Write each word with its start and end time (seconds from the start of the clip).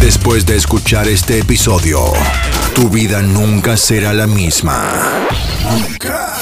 Después 0.00 0.46
de 0.46 0.56
escuchar 0.56 1.06
este 1.08 1.38
episodio, 1.40 2.00
tu 2.74 2.88
vida 2.88 3.20
nunca 3.20 3.76
será 3.76 4.14
la 4.14 4.26
misma. 4.26 5.28
Nunca. 5.62 6.32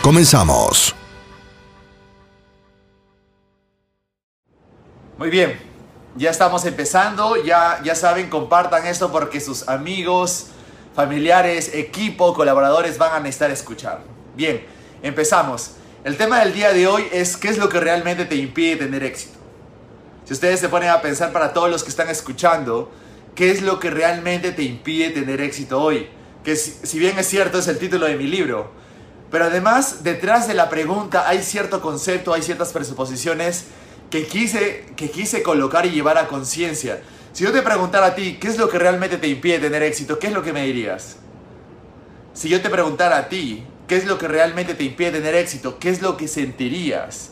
Comenzamos. 0.00 0.94
Muy 5.18 5.28
bien, 5.28 5.60
ya 6.14 6.30
estamos 6.30 6.64
empezando, 6.66 7.42
ya, 7.42 7.80
ya 7.82 7.96
saben, 7.96 8.30
compartan 8.30 8.86
esto 8.86 9.10
porque 9.10 9.40
sus 9.40 9.68
amigos, 9.68 10.46
familiares, 10.94 11.74
equipo, 11.74 12.32
colaboradores 12.32 12.96
van 12.96 13.12
a 13.12 13.18
necesitar 13.18 13.50
escuchar. 13.50 14.00
Bien, 14.36 14.64
empezamos. 15.02 15.72
El 16.04 16.16
tema 16.16 16.38
del 16.38 16.54
día 16.54 16.72
de 16.72 16.86
hoy 16.86 17.08
es 17.10 17.36
qué 17.36 17.48
es 17.48 17.58
lo 17.58 17.68
que 17.68 17.80
realmente 17.80 18.24
te 18.24 18.36
impide 18.36 18.76
tener 18.76 19.02
éxito. 19.02 19.41
Si 20.24 20.32
ustedes 20.32 20.60
se 20.60 20.68
ponen 20.68 20.90
a 20.90 21.02
pensar 21.02 21.32
para 21.32 21.52
todos 21.52 21.70
los 21.70 21.82
que 21.82 21.90
están 21.90 22.08
escuchando, 22.08 22.90
¿qué 23.34 23.50
es 23.50 23.62
lo 23.62 23.80
que 23.80 23.90
realmente 23.90 24.52
te 24.52 24.62
impide 24.62 25.10
tener 25.10 25.40
éxito 25.40 25.82
hoy? 25.82 26.08
Que 26.44 26.54
si, 26.56 26.98
bien 26.98 27.18
es 27.18 27.28
cierto 27.28 27.58
es 27.58 27.68
el 27.68 27.78
título 27.78 28.06
de 28.06 28.16
mi 28.16 28.26
libro, 28.26 28.70
pero 29.30 29.46
además 29.46 30.04
detrás 30.04 30.46
de 30.46 30.54
la 30.54 30.68
pregunta 30.68 31.28
hay 31.28 31.42
cierto 31.42 31.80
concepto, 31.80 32.34
hay 32.34 32.42
ciertas 32.42 32.72
presuposiciones 32.72 33.64
que 34.10 34.26
quise, 34.26 34.86
que 34.96 35.10
quise 35.10 35.42
colocar 35.42 35.86
y 35.86 35.90
llevar 35.90 36.18
a 36.18 36.28
conciencia. 36.28 37.00
Si 37.32 37.44
yo 37.44 37.52
te 37.52 37.62
preguntara 37.62 38.08
a 38.08 38.14
ti, 38.14 38.36
¿qué 38.40 38.48
es 38.48 38.58
lo 38.58 38.68
que 38.68 38.78
realmente 38.78 39.16
te 39.16 39.26
impide 39.26 39.58
tener 39.58 39.82
éxito? 39.82 40.18
¿Qué 40.18 40.28
es 40.28 40.32
lo 40.34 40.42
que 40.42 40.52
me 40.52 40.64
dirías? 40.66 41.16
Si 42.34 42.48
yo 42.48 42.60
te 42.60 42.70
preguntara 42.70 43.16
a 43.16 43.28
ti, 43.28 43.64
¿qué 43.88 43.96
es 43.96 44.06
lo 44.06 44.18
que 44.18 44.28
realmente 44.28 44.74
te 44.74 44.84
impide 44.84 45.12
tener 45.12 45.34
éxito? 45.34 45.78
¿Qué 45.78 45.88
es 45.88 46.02
lo 46.02 46.16
que 46.16 46.28
sentirías? 46.28 47.30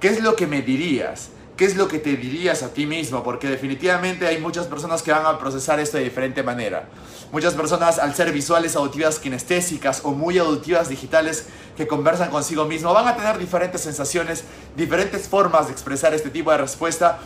¿Qué 0.00 0.08
es 0.08 0.22
lo 0.22 0.36
que 0.36 0.46
me 0.46 0.60
dirías? 0.62 1.30
¿Qué 1.56 1.66
es 1.66 1.76
lo 1.76 1.86
que 1.86 1.98
te 1.98 2.16
dirías 2.16 2.62
a 2.62 2.72
ti 2.72 2.86
mismo? 2.86 3.22
Porque 3.22 3.46
definitivamente 3.46 4.26
hay 4.26 4.38
muchas 4.38 4.66
personas 4.66 5.02
que 5.02 5.12
van 5.12 5.26
a 5.26 5.38
procesar 5.38 5.78
esto 5.80 5.98
de 5.98 6.04
diferente 6.04 6.42
manera. 6.42 6.88
Muchas 7.30 7.52
personas 7.52 7.98
al 7.98 8.14
ser 8.14 8.32
visuales, 8.32 8.74
auditivas, 8.74 9.18
kinestésicas 9.18 10.00
o 10.04 10.12
muy 10.12 10.38
auditivas 10.38 10.88
digitales 10.88 11.46
que 11.76 11.86
conversan 11.86 12.30
consigo 12.30 12.64
mismo 12.64 12.94
van 12.94 13.06
a 13.06 13.16
tener 13.16 13.36
diferentes 13.36 13.82
sensaciones, 13.82 14.44
diferentes 14.76 15.28
formas 15.28 15.66
de 15.66 15.72
expresar 15.72 16.14
este 16.14 16.30
tipo 16.30 16.50
de 16.50 16.58
respuesta. 16.58 17.18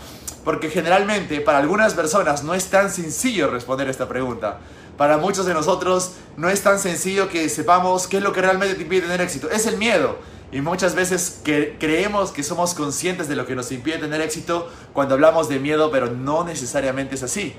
Porque 0.45 0.71
generalmente 0.71 1.41
para 1.41 1.59
algunas 1.59 1.95
personas 1.95 2.43
no 2.43 2.55
es 2.55 2.67
tan 2.67 2.91
sencillo 2.91 3.49
responder 3.49 3.89
esta 3.89 4.09
pregunta. 4.09 4.59
Para 4.97 5.19
muchos 5.19 5.47
de 5.47 5.55
nosotros 5.55 6.13
no 6.37 6.49
es 6.49 6.63
tan 6.63 6.81
sencillo 6.81 7.29
que 7.29 7.49
sepamos 7.49 8.09
qué 8.09 8.17
es 8.17 8.23
lo 8.25 8.33
que 8.33 8.41
realmente 8.41 8.75
te 8.75 8.83
impide 8.83 9.03
tener 9.03 9.21
éxito. 9.21 9.51
Es 9.51 9.67
el 9.67 9.77
miedo. 9.77 10.19
Y 10.53 10.61
muchas 10.61 10.95
veces 10.95 11.41
creemos 11.45 12.31
que 12.31 12.43
somos 12.43 12.75
conscientes 12.75 13.29
de 13.29 13.35
lo 13.37 13.47
que 13.47 13.55
nos 13.57 13.73
impide 13.73 13.99
tener 13.99 14.21
éxito 14.21 14.71
cuando 14.93 15.15
hablamos 15.15 15.49
de 15.49 15.59
miedo, 15.59 15.91
pero 15.91 16.11
no 16.11 16.45
necesariamente 16.45 17.17
es 17.17 17.23
así. 17.23 17.53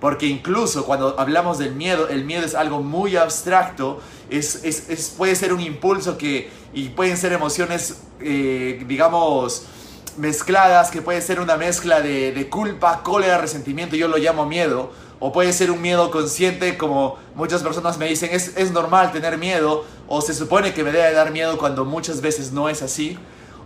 Porque 0.00 0.26
incluso 0.26 0.84
cuando 0.84 1.18
hablamos 1.18 1.58
del 1.58 1.74
miedo, 1.74 2.08
el 2.08 2.24
miedo 2.24 2.44
es 2.44 2.54
algo 2.54 2.82
muy 2.82 3.16
abstracto, 3.16 4.00
es, 4.28 4.62
es- 4.64 4.90
es- 4.90 5.08
puede 5.16 5.34
ser 5.34 5.54
un 5.54 5.60
impulso 5.60 6.18
que, 6.18 6.50
y 6.74 6.90
pueden 6.90 7.16
ser 7.16 7.32
emociones, 7.32 7.96
eh, 8.20 8.84
digamos, 8.86 9.62
mezcladas, 10.18 10.90
que 10.90 11.00
puede 11.00 11.22
ser 11.22 11.40
una 11.40 11.56
mezcla 11.56 12.00
de, 12.00 12.32
de 12.32 12.48
culpa, 12.50 13.02
cólera, 13.02 13.38
resentimiento, 13.38 13.96
yo 13.96 14.08
lo 14.08 14.18
llamo 14.18 14.44
miedo, 14.46 14.92
o 15.20 15.32
puede 15.32 15.52
ser 15.52 15.70
un 15.70 15.80
miedo 15.80 16.10
consciente, 16.10 16.76
como 16.76 17.16
muchas 17.34 17.62
personas 17.62 17.98
me 17.98 18.06
dicen, 18.08 18.30
es, 18.32 18.56
es 18.56 18.70
normal 18.72 19.12
tener 19.12 19.38
miedo, 19.38 19.84
o 20.08 20.20
se 20.20 20.34
supone 20.34 20.74
que 20.74 20.84
me 20.84 20.92
debe 20.92 21.12
dar 21.12 21.30
miedo 21.32 21.56
cuando 21.58 21.84
muchas 21.84 22.20
veces 22.20 22.52
no 22.52 22.68
es 22.68 22.82
así. 22.82 23.18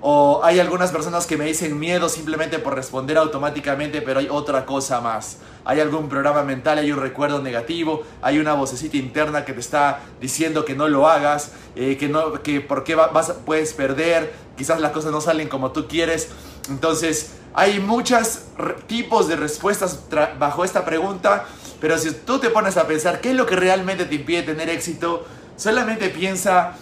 O 0.02 0.40
hay 0.42 0.58
algunas 0.60 0.92
personas 0.92 1.26
que 1.26 1.36
me 1.36 1.44
dicen 1.44 1.78
miedo 1.78 2.08
simplemente 2.08 2.58
por 2.58 2.74
responder 2.74 3.18
automáticamente, 3.18 4.00
pero 4.00 4.20
hay 4.20 4.28
otra 4.30 4.64
cosa 4.64 5.02
más. 5.02 5.36
Hay 5.64 5.78
algún 5.78 6.08
programa 6.08 6.42
mental, 6.42 6.78
hay 6.78 6.90
un 6.90 6.98
recuerdo 7.00 7.42
negativo, 7.42 8.02
hay 8.22 8.38
una 8.38 8.54
vocecita 8.54 8.96
interna 8.96 9.44
que 9.44 9.52
te 9.52 9.60
está 9.60 10.00
diciendo 10.18 10.64
que 10.64 10.74
no 10.74 10.88
lo 10.88 11.06
hagas, 11.06 11.52
eh, 11.76 11.98
que 11.98 12.08
no, 12.08 12.42
que 12.42 12.62
por 12.62 12.82
qué 12.82 12.94
va- 12.94 13.08
vas, 13.08 13.32
puedes 13.44 13.74
perder, 13.74 14.32
quizás 14.56 14.80
las 14.80 14.92
cosas 14.92 15.12
no 15.12 15.20
salen 15.20 15.48
como 15.48 15.70
tú 15.72 15.86
quieres. 15.86 16.30
Entonces, 16.70 17.32
hay 17.52 17.80
muchos 17.80 18.40
tipos 18.86 19.28
de 19.28 19.36
respuestas 19.36 20.00
bajo 20.38 20.64
esta 20.64 20.84
pregunta, 20.84 21.46
pero 21.80 21.98
si 21.98 22.12
tú 22.12 22.38
te 22.38 22.50
pones 22.50 22.76
a 22.76 22.86
pensar 22.86 23.20
qué 23.20 23.30
es 23.30 23.36
lo 23.36 23.46
que 23.46 23.56
realmente 23.56 24.04
te 24.04 24.14
impide 24.14 24.42
tener 24.42 24.68
éxito, 24.70 25.26
solamente 25.56 26.08
piensa 26.08 26.76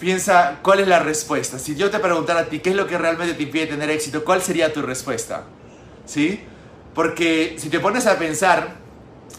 Piensa 0.00 0.60
cuál 0.62 0.80
es 0.80 0.88
la 0.88 0.98
respuesta. 0.98 1.58
Si 1.58 1.76
yo 1.76 1.90
te 1.90 1.98
preguntara 1.98 2.40
a 2.40 2.44
ti 2.46 2.60
qué 2.60 2.70
es 2.70 2.76
lo 2.76 2.86
que 2.86 2.96
realmente 2.96 3.34
te 3.34 3.42
impide 3.42 3.66
tener 3.66 3.90
éxito, 3.90 4.24
¿cuál 4.24 4.40
sería 4.40 4.72
tu 4.72 4.80
respuesta? 4.80 5.44
¿Sí? 6.06 6.40
Porque 6.94 7.56
si 7.58 7.68
te 7.68 7.80
pones 7.80 8.06
a 8.06 8.18
pensar, 8.18 8.76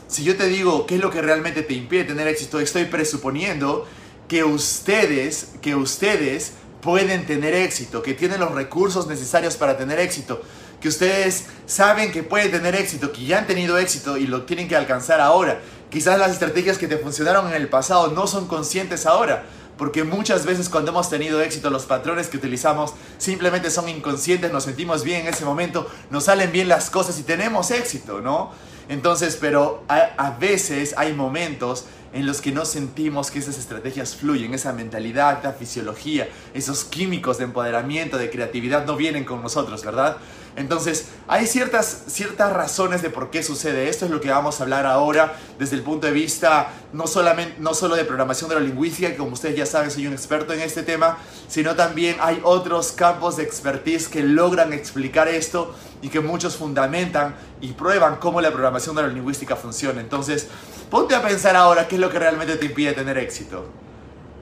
si 0.07 0.23
yo 0.23 0.37
te 0.37 0.45
digo 0.45 0.85
qué 0.85 0.95
es 0.95 1.01
lo 1.01 1.09
que 1.09 1.19
realmente 1.19 1.63
te 1.63 1.73
impide 1.73 2.03
tener 2.03 2.27
éxito, 2.27 2.59
estoy 2.59 2.85
presuponiendo 2.85 3.87
que 4.27 4.43
ustedes, 4.43 5.53
que 5.63 5.73
ustedes 5.73 6.53
pueden 6.81 7.25
tener 7.25 7.53
éxito, 7.53 8.01
que 8.01 8.13
tienen 8.13 8.39
los 8.39 8.51
recursos 8.53 9.07
necesarios 9.07 9.55
para 9.55 9.77
tener 9.77 9.99
éxito, 9.99 10.41
que 10.79 10.89
ustedes 10.89 11.45
saben 11.67 12.11
que 12.11 12.23
pueden 12.23 12.51
tener 12.51 12.75
éxito, 12.75 13.11
que 13.11 13.25
ya 13.25 13.37
han 13.37 13.47
tenido 13.47 13.77
éxito 13.77 14.17
y 14.17 14.27
lo 14.27 14.43
tienen 14.43 14.67
que 14.67 14.75
alcanzar 14.75 15.21
ahora. 15.21 15.61
Quizás 15.89 16.17
las 16.17 16.31
estrategias 16.31 16.77
que 16.77 16.87
te 16.87 16.97
funcionaron 16.97 17.47
en 17.47 17.53
el 17.53 17.69
pasado 17.69 18.07
no 18.09 18.25
son 18.25 18.47
conscientes 18.47 19.05
ahora, 19.05 19.45
porque 19.77 20.03
muchas 20.03 20.45
veces 20.45 20.69
cuando 20.69 20.91
hemos 20.91 21.09
tenido 21.09 21.41
éxito 21.41 21.69
los 21.69 21.85
patrones 21.85 22.27
que 22.27 22.37
utilizamos 22.37 22.93
simplemente 23.17 23.69
son 23.69 23.89
inconscientes, 23.89 24.51
nos 24.51 24.63
sentimos 24.63 25.03
bien 25.03 25.21
en 25.21 25.33
ese 25.33 25.45
momento, 25.45 25.87
nos 26.09 26.25
salen 26.25 26.51
bien 26.51 26.67
las 26.67 26.89
cosas 26.89 27.17
y 27.19 27.23
tenemos 27.23 27.71
éxito, 27.71 28.21
¿no? 28.21 28.51
Entonces, 28.91 29.37
pero 29.39 29.85
a, 29.87 30.31
veces 30.31 30.93
hay 30.97 31.13
momentos 31.13 31.85
en 32.11 32.25
los 32.25 32.41
que 32.41 32.51
no 32.51 32.65
sentimos 32.65 33.31
que 33.31 33.39
esas 33.39 33.57
estrategias 33.57 34.17
fluyen, 34.17 34.53
esa 34.53 34.73
mentalidad, 34.73 35.39
esa 35.39 35.53
fisiología, 35.53 36.27
esos 36.53 36.83
químicos 36.83 37.37
de 37.37 37.45
empoderamiento, 37.45 38.17
de 38.17 38.29
creatividad 38.29 38.85
no 38.85 38.97
vienen 38.97 39.23
con 39.23 39.41
nosotros, 39.41 39.85
¿verdad? 39.85 40.17
Entonces, 40.55 41.07
hay 41.27 41.47
ciertas, 41.47 42.03
ciertas 42.07 42.51
razones 42.51 43.01
de 43.01 43.09
por 43.09 43.31
qué 43.31 43.41
sucede 43.41 43.87
esto, 43.87 44.05
es 44.05 44.11
lo 44.11 44.19
que 44.19 44.29
vamos 44.29 44.59
a 44.59 44.63
hablar 44.63 44.85
ahora 44.85 45.37
desde 45.57 45.77
el 45.77 45.81
punto 45.81 46.07
de 46.07 46.13
vista 46.13 46.69
no, 46.91 47.07
solamente, 47.07 47.55
no 47.59 47.73
solo 47.73 47.95
de 47.95 48.03
programación 48.03 48.49
neurolingüística, 48.49 49.09
que 49.09 49.17
como 49.17 49.33
ustedes 49.33 49.55
ya 49.55 49.65
saben 49.65 49.91
soy 49.91 50.07
un 50.07 50.13
experto 50.13 50.51
en 50.53 50.59
este 50.59 50.83
tema, 50.83 51.17
sino 51.47 51.75
también 51.75 52.17
hay 52.19 52.41
otros 52.43 52.91
campos 52.91 53.37
de 53.37 53.43
expertise 53.43 54.09
que 54.09 54.23
logran 54.23 54.73
explicar 54.73 55.29
esto 55.29 55.73
y 56.01 56.09
que 56.09 56.19
muchos 56.19 56.57
fundamentan 56.57 57.35
y 57.61 57.71
prueban 57.73 58.17
cómo 58.17 58.41
la 58.41 58.51
programación 58.51 58.95
neurolingüística 58.95 59.55
funciona. 59.55 60.01
Entonces, 60.01 60.47
ponte 60.89 61.15
a 61.15 61.21
pensar 61.21 61.55
ahora 61.55 61.87
qué 61.87 61.95
es 61.95 62.01
lo 62.01 62.09
que 62.09 62.19
realmente 62.19 62.57
te 62.57 62.65
impide 62.65 62.91
tener 62.91 63.17
éxito. 63.17 63.65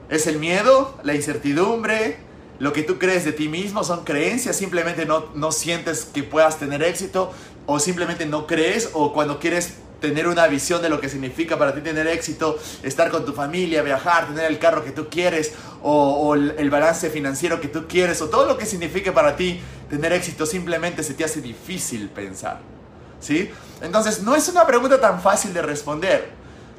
¿Es 0.08 0.26
el 0.26 0.40
miedo? 0.40 0.98
¿La 1.04 1.14
incertidumbre? 1.14 2.29
¿Lo 2.60 2.74
que 2.74 2.82
tú 2.82 2.98
crees 2.98 3.24
de 3.24 3.32
ti 3.32 3.48
mismo? 3.48 3.82
¿Son 3.82 4.04
creencias? 4.04 4.54
¿Simplemente 4.54 5.06
no, 5.06 5.24
no 5.34 5.50
sientes 5.50 6.04
que 6.04 6.22
puedas 6.22 6.58
tener 6.58 6.82
éxito? 6.82 7.32
¿O 7.66 7.80
simplemente 7.80 8.26
no 8.26 8.46
crees? 8.46 8.90
¿O 8.92 9.14
cuando 9.14 9.40
quieres 9.40 9.74
tener 10.00 10.28
una 10.28 10.46
visión 10.46 10.82
de 10.82 10.88
lo 10.88 11.00
que 11.00 11.08
significa 11.08 11.58
para 11.58 11.74
ti 11.74 11.80
tener 11.80 12.06
éxito, 12.06 12.58
estar 12.82 13.10
con 13.10 13.24
tu 13.24 13.32
familia, 13.32 13.82
viajar, 13.82 14.28
tener 14.28 14.44
el 14.44 14.58
carro 14.58 14.84
que 14.84 14.90
tú 14.90 15.08
quieres, 15.08 15.52
o, 15.82 15.92
o 15.92 16.34
el, 16.34 16.70
balance 16.70 17.10
financiero 17.10 17.60
que 17.60 17.68
tú 17.68 17.86
quieres, 17.86 18.20
o 18.22 18.28
todo 18.28 18.46
lo 18.46 18.58
que 18.58 18.66
signifique 18.66 19.12
para 19.12 19.36
ti 19.36 19.60
tener 19.88 20.12
éxito, 20.12 20.46
simplemente 20.46 21.02
se 21.02 21.14
te 21.14 21.24
hace 21.24 21.40
difícil 21.40 22.08
pensar. 22.08 22.60
¿Sí? 23.20 23.50
Entonces, 23.82 24.22
no 24.22 24.34
es 24.34 24.48
una 24.48 24.66
pregunta 24.66 25.00
tan 25.00 25.20
fácil 25.20 25.52
de 25.52 25.62
responder. 25.62 26.30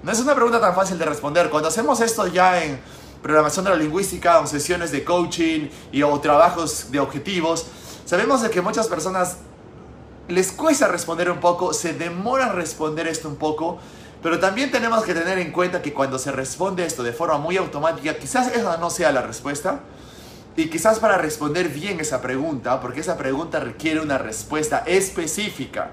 No 0.04 0.12
es 0.12 0.20
una 0.20 0.34
pregunta 0.34 0.60
tan 0.60 0.74
fácil 0.74 0.98
de 0.98 1.06
responder. 1.06 1.50
Cuando 1.52 1.70
hacemos 1.70 2.02
esto 2.02 2.26
ya 2.26 2.64
en 2.64 2.80
programación 3.22 3.66
neurolingüística, 3.66 4.40
o 4.40 4.48
sesiones 4.48 4.92
de 4.92 5.04
coaching 5.04 5.70
y, 5.92 6.04
o 6.04 6.20
trabajos 6.20 6.92
de 6.92 7.00
objetivos, 7.00 7.68
sabemos 8.06 8.42
de 8.42 8.50
que 8.50 8.62
muchas 8.62 8.88
personas 8.88 9.38
les 10.28 10.52
cuesta 10.52 10.88
responder 10.88 11.30
un 11.30 11.40
poco, 11.40 11.74
se 11.74 11.94
demora 11.94 12.52
responder 12.52 13.08
esto 13.08 13.28
un 13.28 13.36
poco, 13.36 13.80
pero 14.24 14.40
también 14.40 14.72
tenemos 14.72 15.04
que 15.04 15.14
tener 15.14 15.40
en 15.40 15.52
cuenta 15.52 15.82
que 15.82 15.94
cuando 15.94 16.20
se 16.20 16.32
responde 16.32 16.86
esto 16.86 17.04
de 17.04 17.12
forma 17.12 17.38
muy 17.38 17.58
automática, 17.58 18.18
quizás 18.18 18.54
esa 18.54 18.78
no 18.78 18.90
sea 18.90 19.12
la 19.12 19.22
respuesta. 19.22 19.80
Y 20.56 20.70
quizás 20.70 21.00
para 21.00 21.18
responder 21.18 21.70
bien 21.70 22.00
esa 22.00 22.22
pregunta, 22.22 22.82
porque 22.82 23.00
esa 23.00 23.18
pregunta 23.18 23.60
requiere 23.60 24.02
una 24.02 24.18
respuesta 24.18 24.84
específica. 24.86 25.92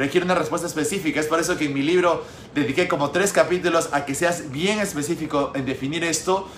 Requiere 0.00 0.24
una 0.24 0.34
respuesta 0.34 0.66
específica. 0.66 1.20
Es 1.20 1.26
por 1.26 1.38
eso 1.38 1.58
que 1.58 1.66
en 1.66 1.74
mi 1.74 1.82
libro 1.82 2.24
dediqué 2.54 2.88
como 2.88 3.10
tres 3.10 3.32
capítulos 3.32 3.90
a 3.92 4.06
que 4.06 4.14
seas 4.14 4.50
bien 4.50 4.78
específico 4.78 5.52
en 5.54 5.66
definir 5.66 6.04
esto, 6.04 6.48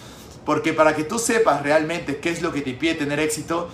porque 0.46 0.72
para 0.72 0.94
que 0.94 1.02
tú 1.02 1.18
sepas 1.18 1.60
realmente 1.62 2.18
qué 2.18 2.30
es 2.30 2.40
lo 2.40 2.52
que 2.52 2.62
te 2.62 2.70
impide 2.70 2.94
tener 2.94 3.18
éxito 3.18 3.68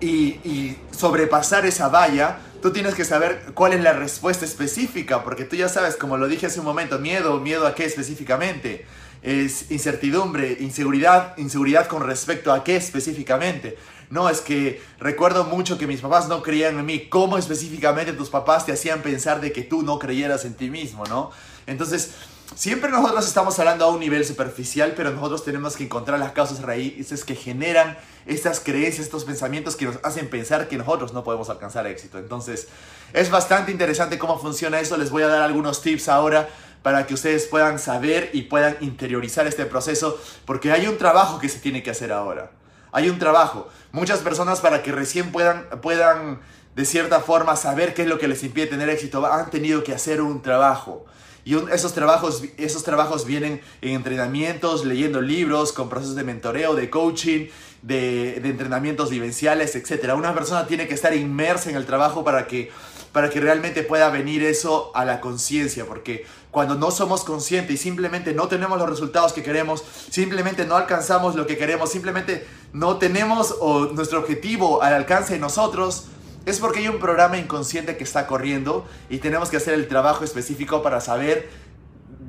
y, 0.00 0.38
y 0.44 0.76
sobrepasar 0.90 1.64
esa 1.64 1.88
valla, 1.88 2.40
tú 2.60 2.72
tienes 2.72 2.94
que 2.94 3.06
saber 3.06 3.52
cuál 3.54 3.72
es 3.72 3.80
la 3.80 3.94
respuesta 3.94 4.44
específica, 4.44 5.24
porque 5.24 5.46
tú 5.46 5.56
ya 5.56 5.70
sabes, 5.70 5.96
como 5.96 6.18
lo 6.18 6.28
dije 6.28 6.44
hace 6.44 6.60
un 6.60 6.66
momento, 6.66 6.98
miedo, 6.98 7.40
miedo 7.40 7.66
a 7.66 7.74
qué 7.74 7.86
específicamente 7.86 8.84
es 9.26 9.72
incertidumbre, 9.72 10.56
inseguridad, 10.60 11.36
inseguridad 11.36 11.88
con 11.88 12.06
respecto 12.06 12.52
a 12.52 12.62
qué 12.62 12.76
específicamente. 12.76 13.76
No, 14.08 14.28
es 14.28 14.40
que 14.40 14.80
recuerdo 15.00 15.42
mucho 15.42 15.78
que 15.78 15.88
mis 15.88 16.00
papás 16.00 16.28
no 16.28 16.44
creían 16.44 16.78
en 16.78 16.86
mí. 16.86 17.08
¿Cómo 17.08 17.36
específicamente 17.36 18.12
tus 18.12 18.30
papás 18.30 18.64
te 18.64 18.70
hacían 18.70 19.02
pensar 19.02 19.40
de 19.40 19.50
que 19.50 19.62
tú 19.62 19.82
no 19.82 19.98
creyeras 19.98 20.44
en 20.44 20.54
ti 20.54 20.70
mismo, 20.70 21.04
no? 21.06 21.32
Entonces, 21.66 22.12
siempre 22.54 22.88
nosotros 22.88 23.26
estamos 23.26 23.58
hablando 23.58 23.86
a 23.86 23.88
un 23.88 23.98
nivel 23.98 24.24
superficial, 24.24 24.94
pero 24.96 25.10
nosotros 25.10 25.44
tenemos 25.44 25.76
que 25.76 25.82
encontrar 25.82 26.20
las 26.20 26.30
causas 26.30 26.62
raíces 26.62 27.24
que 27.24 27.34
generan 27.34 27.98
estas 28.26 28.60
creencias, 28.60 29.06
estos 29.06 29.24
pensamientos 29.24 29.74
que 29.74 29.86
nos 29.86 29.96
hacen 30.04 30.30
pensar 30.30 30.68
que 30.68 30.76
nosotros 30.76 31.12
no 31.12 31.24
podemos 31.24 31.50
alcanzar 31.50 31.88
éxito. 31.88 32.18
Entonces, 32.18 32.68
es 33.12 33.28
bastante 33.28 33.72
interesante 33.72 34.18
cómo 34.18 34.38
funciona 34.38 34.78
eso. 34.78 34.96
Les 34.96 35.10
voy 35.10 35.24
a 35.24 35.26
dar 35.26 35.42
algunos 35.42 35.82
tips 35.82 36.08
ahora 36.08 36.48
para 36.86 37.04
que 37.04 37.14
ustedes 37.14 37.46
puedan 37.46 37.80
saber 37.80 38.30
y 38.32 38.42
puedan 38.42 38.76
interiorizar 38.80 39.44
este 39.48 39.66
proceso, 39.66 40.20
porque 40.44 40.70
hay 40.70 40.86
un 40.86 40.98
trabajo 40.98 41.40
que 41.40 41.48
se 41.48 41.58
tiene 41.58 41.82
que 41.82 41.90
hacer 41.90 42.12
ahora. 42.12 42.52
Hay 42.92 43.10
un 43.10 43.18
trabajo. 43.18 43.68
Muchas 43.90 44.20
personas 44.20 44.60
para 44.60 44.84
que 44.84 44.92
recién 44.92 45.32
puedan, 45.32 45.66
puedan 45.82 46.38
de 46.76 46.84
cierta 46.84 47.18
forma 47.18 47.56
saber 47.56 47.92
qué 47.92 48.02
es 48.02 48.08
lo 48.08 48.20
que 48.20 48.28
les 48.28 48.44
impide 48.44 48.68
tener 48.68 48.88
éxito, 48.88 49.26
han 49.26 49.50
tenido 49.50 49.82
que 49.82 49.94
hacer 49.94 50.20
un 50.20 50.42
trabajo. 50.42 51.04
Y 51.44 51.56
esos, 51.72 51.92
trabajos, 51.92 52.44
esos 52.56 52.84
trabajos 52.84 53.26
vienen 53.26 53.60
en 53.80 53.94
entrenamientos, 53.94 54.84
leyendo 54.84 55.20
libros, 55.20 55.72
con 55.72 55.88
procesos 55.88 56.14
de 56.14 56.22
mentoreo, 56.22 56.76
de 56.76 56.88
coaching, 56.88 57.48
de, 57.82 58.38
de 58.40 58.48
entrenamientos 58.48 59.10
vivenciales, 59.10 59.74
etc. 59.74 60.14
Una 60.14 60.34
persona 60.34 60.68
tiene 60.68 60.86
que 60.86 60.94
estar 60.94 61.12
inmersa 61.16 61.68
en 61.68 61.74
el 61.74 61.84
trabajo 61.84 62.22
para 62.22 62.46
que 62.46 62.70
para 63.16 63.30
que 63.30 63.40
realmente 63.40 63.82
pueda 63.82 64.10
venir 64.10 64.42
eso 64.42 64.90
a 64.94 65.06
la 65.06 65.22
conciencia, 65.22 65.86
porque 65.86 66.26
cuando 66.50 66.74
no 66.74 66.90
somos 66.90 67.24
conscientes 67.24 67.74
y 67.74 67.78
simplemente 67.78 68.34
no 68.34 68.46
tenemos 68.46 68.78
los 68.78 68.90
resultados 68.90 69.32
que 69.32 69.42
queremos, 69.42 69.82
simplemente 70.10 70.66
no 70.66 70.76
alcanzamos 70.76 71.34
lo 71.34 71.46
que 71.46 71.56
queremos, 71.56 71.90
simplemente 71.90 72.46
no 72.74 72.98
tenemos 72.98 73.56
nuestro 73.94 74.18
objetivo 74.18 74.82
al 74.82 74.92
alcance 74.92 75.32
de 75.32 75.38
nosotros, 75.38 76.08
es 76.44 76.58
porque 76.60 76.80
hay 76.80 76.88
un 76.88 76.98
programa 76.98 77.38
inconsciente 77.38 77.96
que 77.96 78.04
está 78.04 78.26
corriendo 78.26 78.86
y 79.08 79.16
tenemos 79.16 79.48
que 79.48 79.56
hacer 79.56 79.72
el 79.72 79.88
trabajo 79.88 80.22
específico 80.22 80.82
para 80.82 81.00
saber 81.00 81.48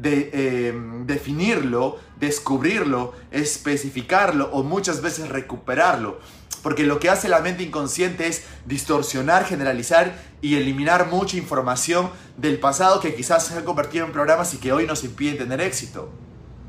eh, 0.06 0.74
definirlo, 1.04 1.98
descubrirlo, 2.18 3.14
especificarlo 3.32 4.50
o 4.54 4.64
muchas 4.64 5.02
veces 5.02 5.28
recuperarlo. 5.28 6.20
Porque 6.68 6.84
lo 6.84 7.00
que 7.00 7.10
hace 7.10 7.30
la 7.30 7.40
mente 7.40 7.64
inconsciente 7.64 8.28
es 8.28 8.44
distorsionar, 8.66 9.46
generalizar 9.46 10.22
y 10.42 10.58
eliminar 10.58 11.08
mucha 11.08 11.38
información 11.38 12.10
del 12.36 12.60
pasado 12.60 13.00
que 13.00 13.16
quizás 13.16 13.46
se 13.46 13.58
ha 13.58 13.64
convertido 13.64 14.06
en 14.06 14.12
programas 14.12 14.54
y 14.54 14.58
que 14.58 14.74
hoy 14.74 14.86
nos 14.86 15.06
impiden 15.06 15.38
tener 15.38 15.62
éxito. 15.62 16.10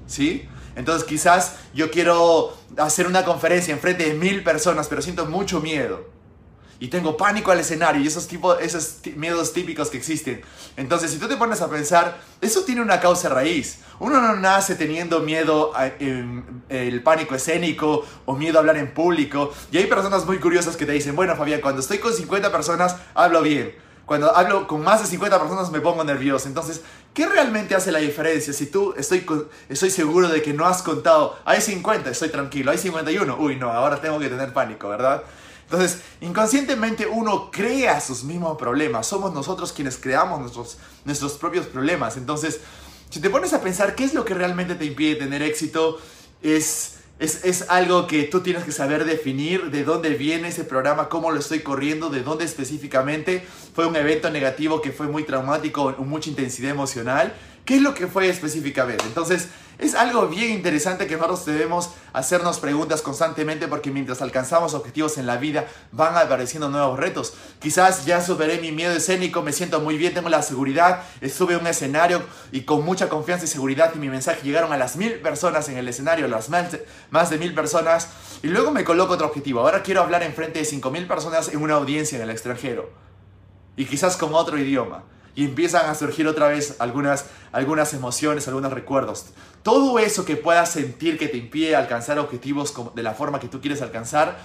¿Sí? 0.06 0.48
Entonces 0.76 1.02
quizás 1.02 1.56
yo 1.74 1.90
quiero 1.90 2.56
hacer 2.76 3.08
una 3.08 3.24
conferencia 3.24 3.74
en 3.74 3.80
frente 3.80 4.04
de 4.04 4.14
mil 4.14 4.44
personas, 4.44 4.86
pero 4.86 5.02
siento 5.02 5.26
mucho 5.26 5.60
miedo 5.60 6.06
y 6.80 6.88
tengo 6.88 7.16
pánico 7.16 7.50
al 7.50 7.58
escenario 7.58 8.00
y 8.00 8.06
esos, 8.06 8.28
tipos, 8.28 8.56
esos 8.60 8.98
miedos 9.16 9.52
típicos 9.52 9.90
que 9.90 9.96
existen. 9.96 10.42
Entonces, 10.76 11.10
si 11.10 11.18
tú 11.18 11.26
te 11.26 11.36
pones 11.36 11.60
a 11.60 11.68
pensar, 11.68 12.18
eso 12.40 12.62
tiene 12.62 12.82
una 12.82 13.00
causa 13.00 13.28
raíz. 13.28 13.80
Uno 13.98 14.20
no 14.20 14.36
nace 14.36 14.76
teniendo 14.76 15.20
miedo 15.20 15.72
al 15.74 17.02
pánico 17.02 17.34
escénico 17.34 18.04
o 18.26 18.36
miedo 18.36 18.58
a 18.58 18.60
hablar 18.60 18.76
en 18.76 18.94
público. 18.94 19.52
Y 19.72 19.78
hay 19.78 19.86
personas 19.86 20.24
muy 20.24 20.38
curiosas 20.38 20.76
que 20.76 20.86
te 20.86 20.92
dicen, 20.92 21.16
bueno, 21.16 21.34
Fabián, 21.34 21.60
cuando 21.60 21.80
estoy 21.80 21.98
con 21.98 22.12
50 22.12 22.52
personas, 22.52 22.96
hablo 23.14 23.42
bien. 23.42 23.74
Cuando 24.06 24.34
hablo 24.34 24.66
con 24.66 24.82
más 24.82 25.02
de 25.02 25.06
50 25.06 25.38
personas 25.38 25.70
me 25.70 25.80
pongo 25.80 26.02
nervioso. 26.02 26.48
Entonces, 26.48 26.80
¿qué 27.12 27.26
realmente 27.26 27.74
hace 27.74 27.92
la 27.92 27.98
diferencia? 27.98 28.54
Si 28.54 28.66
tú 28.66 28.94
estoy, 28.96 29.26
estoy 29.68 29.90
seguro 29.90 30.28
de 30.28 30.40
que 30.40 30.54
no 30.54 30.64
has 30.64 30.82
contado, 30.82 31.38
hay 31.44 31.60
50, 31.60 32.08
estoy 32.08 32.30
tranquilo, 32.30 32.70
hay 32.70 32.78
51, 32.78 33.36
uy, 33.38 33.56
no, 33.56 33.70
ahora 33.70 34.00
tengo 34.00 34.18
que 34.18 34.30
tener 34.30 34.54
pánico, 34.54 34.88
¿verdad? 34.88 35.24
Entonces, 35.70 36.00
inconscientemente 36.22 37.06
uno 37.06 37.50
crea 37.50 38.00
sus 38.00 38.24
mismos 38.24 38.56
problemas. 38.56 39.06
Somos 39.06 39.34
nosotros 39.34 39.72
quienes 39.72 39.98
creamos 39.98 40.40
nuestros, 40.40 40.78
nuestros 41.04 41.32
propios 41.32 41.66
problemas. 41.66 42.16
Entonces, 42.16 42.60
si 43.10 43.20
te 43.20 43.28
pones 43.28 43.52
a 43.52 43.60
pensar 43.60 43.94
qué 43.94 44.04
es 44.04 44.14
lo 44.14 44.24
que 44.24 44.32
realmente 44.32 44.76
te 44.76 44.86
impide 44.86 45.16
tener 45.16 45.42
éxito, 45.42 45.98
es, 46.42 46.94
es, 47.18 47.44
es, 47.44 47.68
algo 47.68 48.06
que 48.06 48.22
tú 48.24 48.40
tienes 48.40 48.64
que 48.64 48.72
saber 48.72 49.04
definir 49.04 49.70
de 49.70 49.84
dónde 49.84 50.10
viene 50.10 50.48
ese 50.48 50.64
programa, 50.64 51.10
cómo 51.10 51.32
lo 51.32 51.38
estoy 51.38 51.60
corriendo, 51.60 52.08
de 52.08 52.22
dónde 52.22 52.46
específicamente. 52.46 53.46
Fue 53.74 53.86
un 53.86 53.96
evento 53.96 54.30
negativo 54.30 54.80
que 54.80 54.90
fue 54.90 55.06
muy 55.06 55.24
traumático, 55.24 55.94
mucha 55.98 56.30
intensidad 56.30 56.70
emocional. 56.70 57.34
¿Qué 57.68 57.76
es 57.76 57.82
lo 57.82 57.92
que 57.92 58.06
fue 58.06 58.30
específicamente? 58.30 59.04
Entonces, 59.04 59.48
es 59.76 59.94
algo 59.94 60.26
bien 60.26 60.52
interesante 60.52 61.06
que 61.06 61.16
nosotros 61.16 61.44
debemos 61.44 61.90
hacernos 62.14 62.60
preguntas 62.60 63.02
constantemente 63.02 63.68
porque 63.68 63.90
mientras 63.90 64.22
alcanzamos 64.22 64.72
objetivos 64.72 65.18
en 65.18 65.26
la 65.26 65.36
vida 65.36 65.66
van 65.92 66.16
apareciendo 66.16 66.70
nuevos 66.70 66.98
retos. 66.98 67.34
Quizás 67.58 68.06
ya 68.06 68.22
superé 68.22 68.58
mi 68.58 68.72
miedo 68.72 68.94
escénico, 68.94 69.42
me 69.42 69.52
siento 69.52 69.80
muy 69.80 69.98
bien, 69.98 70.14
tengo 70.14 70.30
la 70.30 70.40
seguridad, 70.40 71.02
estuve 71.20 71.56
en 71.56 71.60
un 71.60 71.66
escenario 71.66 72.22
y 72.52 72.62
con 72.62 72.86
mucha 72.86 73.10
confianza 73.10 73.44
y 73.44 73.48
seguridad 73.48 73.92
y 73.94 73.98
mi 73.98 74.08
mensaje 74.08 74.40
llegaron 74.42 74.72
a 74.72 74.78
las 74.78 74.96
mil 74.96 75.16
personas 75.16 75.68
en 75.68 75.76
el 75.76 75.88
escenario, 75.88 76.26
las 76.26 76.48
más 76.48 76.72
de, 76.72 76.86
más 77.10 77.28
de 77.28 77.36
mil 77.36 77.52
personas 77.52 78.08
y 78.42 78.46
luego 78.46 78.70
me 78.70 78.82
coloco 78.82 79.12
otro 79.12 79.26
objetivo. 79.26 79.60
Ahora 79.60 79.82
quiero 79.82 80.00
hablar 80.00 80.22
en 80.22 80.32
frente 80.32 80.60
de 80.60 80.64
cinco 80.64 80.90
mil 80.90 81.06
personas 81.06 81.48
en 81.48 81.60
una 81.60 81.74
audiencia 81.74 82.16
en 82.16 82.22
el 82.22 82.30
extranjero 82.30 82.90
y 83.76 83.84
quizás 83.84 84.16
con 84.16 84.34
otro 84.34 84.56
idioma 84.56 85.04
y 85.38 85.44
empiezan 85.44 85.88
a 85.88 85.94
surgir 85.94 86.26
otra 86.26 86.48
vez 86.48 86.74
algunas, 86.80 87.26
algunas 87.52 87.94
emociones, 87.94 88.48
algunos 88.48 88.72
recuerdos. 88.72 89.26
Todo 89.62 90.00
eso 90.00 90.24
que 90.24 90.34
puedas 90.34 90.72
sentir 90.72 91.16
que 91.16 91.28
te 91.28 91.36
impide 91.36 91.76
alcanzar 91.76 92.18
objetivos 92.18 92.74
de 92.96 93.04
la 93.04 93.14
forma 93.14 93.38
que 93.38 93.46
tú 93.46 93.60
quieres 93.60 93.80
alcanzar, 93.80 94.36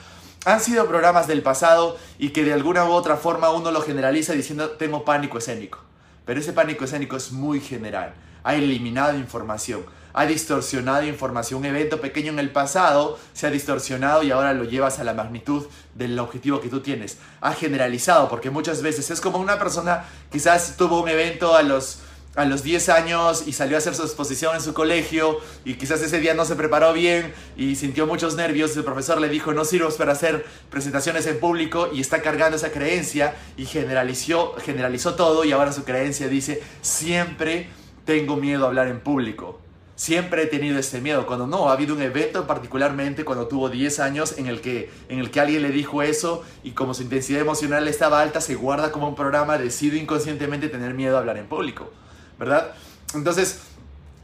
han 0.45 0.61
sido 0.61 0.87
programas 0.87 1.25
del 1.25 1.41
pasado 1.41 1.97
y 2.19 2.29
que 2.29 2.43
de 2.43 2.53
alguna 2.53 2.85
u 2.85 2.91
otra 2.91 3.17
forma 3.17 3.49
uno 3.49 3.71
lo 3.71 3.81
generaliza 3.81 4.33
diciendo 4.33 4.69
tengo 4.69 5.03
pánico 5.03 5.39
escénico. 5.39 5.79
Pero 6.25 6.39
ese 6.39 6.53
pánico 6.53 6.85
escénico 6.85 7.17
es 7.17 7.31
muy 7.31 7.59
general. 7.59 8.13
Ha 8.43 8.53
eliminado 8.53 9.17
información 9.17 9.83
ha 10.13 10.25
distorsionado 10.25 11.05
información. 11.05 11.59
Un 11.59 11.65
evento 11.65 11.99
pequeño 11.99 12.31
en 12.31 12.39
el 12.39 12.51
pasado 12.51 13.19
se 13.33 13.47
ha 13.47 13.49
distorsionado 13.49 14.23
y 14.23 14.31
ahora 14.31 14.53
lo 14.53 14.63
llevas 14.63 14.99
a 14.99 15.03
la 15.03 15.13
magnitud 15.13 15.65
del 15.95 16.17
objetivo 16.19 16.61
que 16.61 16.69
tú 16.69 16.81
tienes. 16.81 17.17
Ha 17.41 17.53
generalizado, 17.53 18.29
porque 18.29 18.49
muchas 18.49 18.81
veces 18.81 19.09
es 19.09 19.21
como 19.21 19.39
una 19.39 19.59
persona 19.59 20.05
quizás 20.31 20.77
tuvo 20.77 21.01
un 21.01 21.09
evento 21.09 21.55
a 21.55 21.63
los 21.63 21.99
a 22.35 22.45
los 22.45 22.63
10 22.63 22.89
años 22.89 23.43
y 23.45 23.53
salió 23.53 23.75
a 23.75 23.79
hacer 23.79 23.93
su 23.93 24.01
exposición 24.01 24.55
en 24.55 24.61
su 24.61 24.73
colegio 24.73 25.37
y 25.65 25.75
quizás 25.75 26.01
ese 26.01 26.19
día 26.19 26.33
no 26.33 26.45
se 26.45 26.55
preparó 26.55 26.91
bien 26.91 27.31
y 27.55 27.75
sintió 27.75 28.07
muchos 28.07 28.35
nervios, 28.35 28.75
el 28.75 28.83
profesor 28.83 29.21
le 29.21 29.29
dijo 29.29 29.53
no 29.53 29.65
sirves 29.65 29.95
para 29.95 30.13
hacer 30.13 30.43
presentaciones 30.71 31.27
en 31.27 31.39
público 31.39 31.89
y 31.93 32.01
está 32.01 32.23
cargando 32.23 32.57
esa 32.57 32.71
creencia 32.71 33.35
y 33.55 33.65
generalizó, 33.65 34.55
generalizó 34.55 35.13
todo 35.13 35.45
y 35.45 35.51
ahora 35.51 35.71
su 35.71 35.83
creencia 35.83 36.27
dice 36.27 36.63
siempre 36.81 37.69
tengo 38.03 38.35
miedo 38.35 38.65
a 38.65 38.67
hablar 38.67 38.87
en 38.87 38.99
público. 38.99 39.59
Siempre 39.95 40.43
he 40.43 40.45
tenido 40.47 40.79
este 40.79 41.01
miedo. 41.01 41.25
Cuando 41.27 41.45
no, 41.45 41.69
ha 41.69 41.73
habido 41.73 41.95
un 41.95 42.01
evento 42.01 42.47
particularmente 42.47 43.23
cuando 43.23 43.47
tuvo 43.47 43.69
10 43.69 43.99
años 43.99 44.35
en 44.37 44.47
el, 44.47 44.59
que, 44.59 44.89
en 45.07 45.19
el 45.19 45.29
que 45.29 45.39
alguien 45.39 45.61
le 45.61 45.69
dijo 45.69 46.01
eso 46.01 46.43
y 46.63 46.71
como 46.71 46.93
su 46.93 47.03
intensidad 47.03 47.41
emocional 47.41 47.87
estaba 47.87 48.21
alta, 48.21 48.41
se 48.41 48.55
guarda 48.55 48.91
como 48.91 49.07
un 49.07 49.15
programa, 49.15 49.57
decido 49.57 49.95
inconscientemente 49.95 50.69
tener 50.69 50.93
miedo 50.93 51.15
a 51.15 51.19
hablar 51.19 51.37
en 51.37 51.45
público, 51.45 51.91
¿verdad? 52.39 52.73
Entonces, 53.13 53.59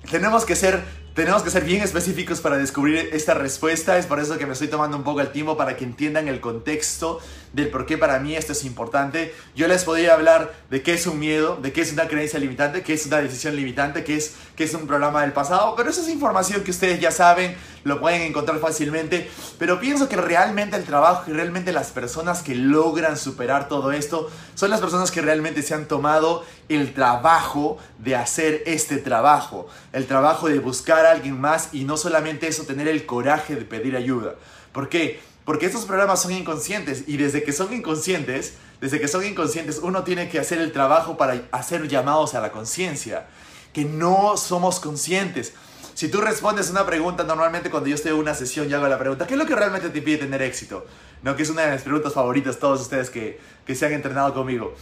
tenemos 0.10 0.46
que 0.46 0.56
ser 0.56 0.84
tenemos 1.20 1.44
que 1.44 1.50
ser 1.50 1.66
bien 1.66 1.82
específicos 1.82 2.40
para 2.40 2.58
descubrir 2.58 3.10
esta 3.12 3.34
respuesta. 3.34 3.98
Es 3.98 4.06
por 4.06 4.22
eso 4.22 4.38
que 4.38 4.46
me 4.46 4.54
estoy 4.54 4.70
tomando 4.70 4.96
un 4.96 5.04
poco 5.04 5.20
el 5.20 5.34
tiempo 5.34 5.58
para 5.58 5.76
que 5.76 5.84
entiendan 5.84 6.30
el 6.30 6.40
contexto 6.40 7.20
del 7.54 7.70
por 7.70 7.86
qué 7.86 7.98
para 7.98 8.20
mí 8.20 8.36
esto 8.36 8.54
es 8.54 8.64
importante. 8.64 9.34
Yo 9.56 9.68
les 9.68 9.84
podría 9.84 10.14
hablar 10.14 10.54
de 10.70 10.82
qué 10.82 10.94
es 10.94 11.08
un 11.08 11.20
miedo, 11.20 11.58
de 11.62 11.74
qué 11.74 11.82
es 11.82 11.92
una 11.92 12.08
creencia 12.08 12.40
limitante, 12.40 12.84
qué 12.84 12.94
es 12.94 13.06
una 13.06 13.18
decisión 13.18 13.56
limitante, 13.56 14.04
qué 14.04 14.18
es, 14.18 14.36
qué 14.56 14.66
es 14.66 14.74
un 14.74 14.88
programa 14.88 15.22
del 15.22 15.34
pasado, 15.34 15.76
pero 15.76 15.90
esa 15.90 16.02
es 16.02 16.10
información 16.10 16.64
que 16.64 16.72
ustedes 16.72 17.00
ya 17.00 17.12
saben, 17.12 17.56
lo 17.84 18.00
pueden 18.00 18.22
encontrar 18.22 18.60
fácilmente. 18.60 19.30
Pero 19.58 19.80
pienso 19.80 20.10
que 20.10 20.16
realmente 20.16 20.76
el 20.76 20.84
trabajo 20.84 21.30
y 21.30 21.34
realmente 21.34 21.72
las 21.72 21.92
personas 21.92 22.44
que 22.44 22.56
logran 22.56 23.18
superar 23.18 23.68
todo 23.68 23.92
esto 23.92 24.30
son 24.56 24.70
las 24.70 24.80
personas 24.80 25.12
que 25.12 25.22
realmente 25.22 25.62
se 25.62 25.74
han 25.74 25.88
tomado 25.88 26.46
el 26.68 26.94
trabajo 26.94 27.78
de 27.98 28.16
hacer 28.16 28.64
este 28.66 28.98
trabajo, 28.98 29.68
el 29.94 30.06
trabajo 30.06 30.48
de 30.50 30.60
buscar 30.60 31.06
a 31.06 31.12
alguien 31.12 31.40
más 31.40 31.70
y 31.74 31.84
no 31.84 31.98
solamente 31.98 32.48
eso, 32.48 32.64
tener 32.64 32.88
el 32.88 33.06
coraje 33.06 33.56
de 33.56 33.66
pedir 33.66 33.96
ayuda. 33.96 34.36
¿Por 34.72 34.88
qué? 34.88 35.20
Porque 35.50 35.66
estos 35.66 35.86
programas 35.86 36.22
son 36.22 36.32
inconscientes 36.32 37.06
y 37.08 37.18
desde 37.18 37.42
que 37.42 37.54
son 37.54 37.74
inconscientes 37.74 38.54
desde 38.82 39.00
que 39.00 39.08
son 39.08 39.26
inconscientes, 39.26 39.80
uno 39.82 40.04
tiene 40.04 40.30
que 40.30 40.38
hacer 40.38 40.60
el 40.60 40.72
trabajo 40.72 41.18
para 41.18 41.42
hacer 41.52 41.88
llamados 41.88 42.36
a 42.36 42.40
la 42.40 42.52
conciencia, 42.52 43.26
que 43.74 43.84
no 43.84 44.38
somos 44.38 44.80
conscientes. 44.80 45.54
Si 45.96 46.08
tú 46.08 46.22
respondes 46.22 46.70
una 46.70 46.86
pregunta, 46.86 47.24
normalmente 47.24 47.72
cuando 47.72 47.90
yo 47.90 47.96
estoy 47.96 48.12
en 48.12 48.20
una 48.20 48.36
sesión 48.36 48.70
y 48.70 48.76
hago 48.76 48.88
la 48.88 49.00
pregunta, 49.00 49.26
¿qué 49.26 49.34
es 49.34 49.40
lo 49.40 49.48
que 49.48 49.56
realmente 49.56 49.90
te 49.90 50.04
pide 50.04 50.18
tener 50.18 50.44
éxito? 50.44 50.86
No, 51.24 51.36
que 51.36 51.42
es 51.42 51.50
una 51.50 51.64
de 51.64 51.72
mis 51.72 51.82
preguntas 51.82 52.14
favoritas, 52.14 52.60
todos 52.60 52.82
ustedes 52.82 53.10
que, 53.10 53.40
que 53.66 53.74
se 53.74 53.88
han 53.88 53.94
entrenado 53.94 54.36
conmigo. 54.36 54.76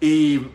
Y 0.00 0.46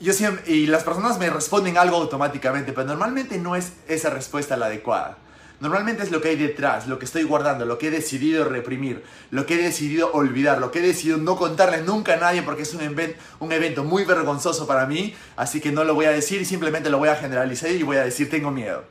yo 0.00 0.14
siempre, 0.14 0.50
y 0.50 0.68
las 0.68 0.84
personas 0.84 1.18
me 1.18 1.28
responden 1.28 1.76
algo 1.76 1.98
automáticamente, 1.98 2.72
pero 2.72 2.86
normalmente 2.86 3.36
no 3.36 3.56
es 3.56 3.74
esa 3.88 4.08
respuesta 4.08 4.56
la 4.56 4.66
adecuada. 4.66 5.18
Normalmente 5.60 6.02
es 6.02 6.10
lo 6.10 6.22
que 6.22 6.30
hay 6.30 6.36
detrás, 6.36 6.88
lo 6.88 6.98
que 6.98 7.04
estoy 7.04 7.22
guardando, 7.22 7.66
lo 7.66 7.76
que 7.76 7.88
he 7.88 7.90
decidido 7.90 8.44
reprimir, 8.46 9.04
lo 9.30 9.44
que 9.44 9.56
he 9.56 9.62
decidido 9.62 10.10
olvidar, 10.12 10.58
lo 10.58 10.70
que 10.70 10.78
he 10.78 10.82
decidido 10.82 11.18
no 11.18 11.36
contarle 11.36 11.82
nunca 11.82 12.14
a 12.14 12.16
nadie 12.16 12.42
porque 12.42 12.62
es 12.62 12.72
un, 12.72 13.52
evento 13.52 13.84
muy 13.84 14.04
vergonzoso 14.04 14.66
para 14.66 14.86
mí, 14.86 15.14
así 15.36 15.60
que 15.60 15.70
no 15.70 15.84
lo 15.84 15.94
voy 15.94 16.06
a 16.06 16.12
decir, 16.12 16.46
simplemente 16.46 16.88
lo 16.88 16.96
voy 16.96 17.10
a 17.10 17.16
generalizar 17.16 17.70
y 17.70 17.82
voy 17.82 17.98
a 17.98 18.04
decir 18.04 18.30
tengo 18.30 18.50
miedo. 18.50 18.84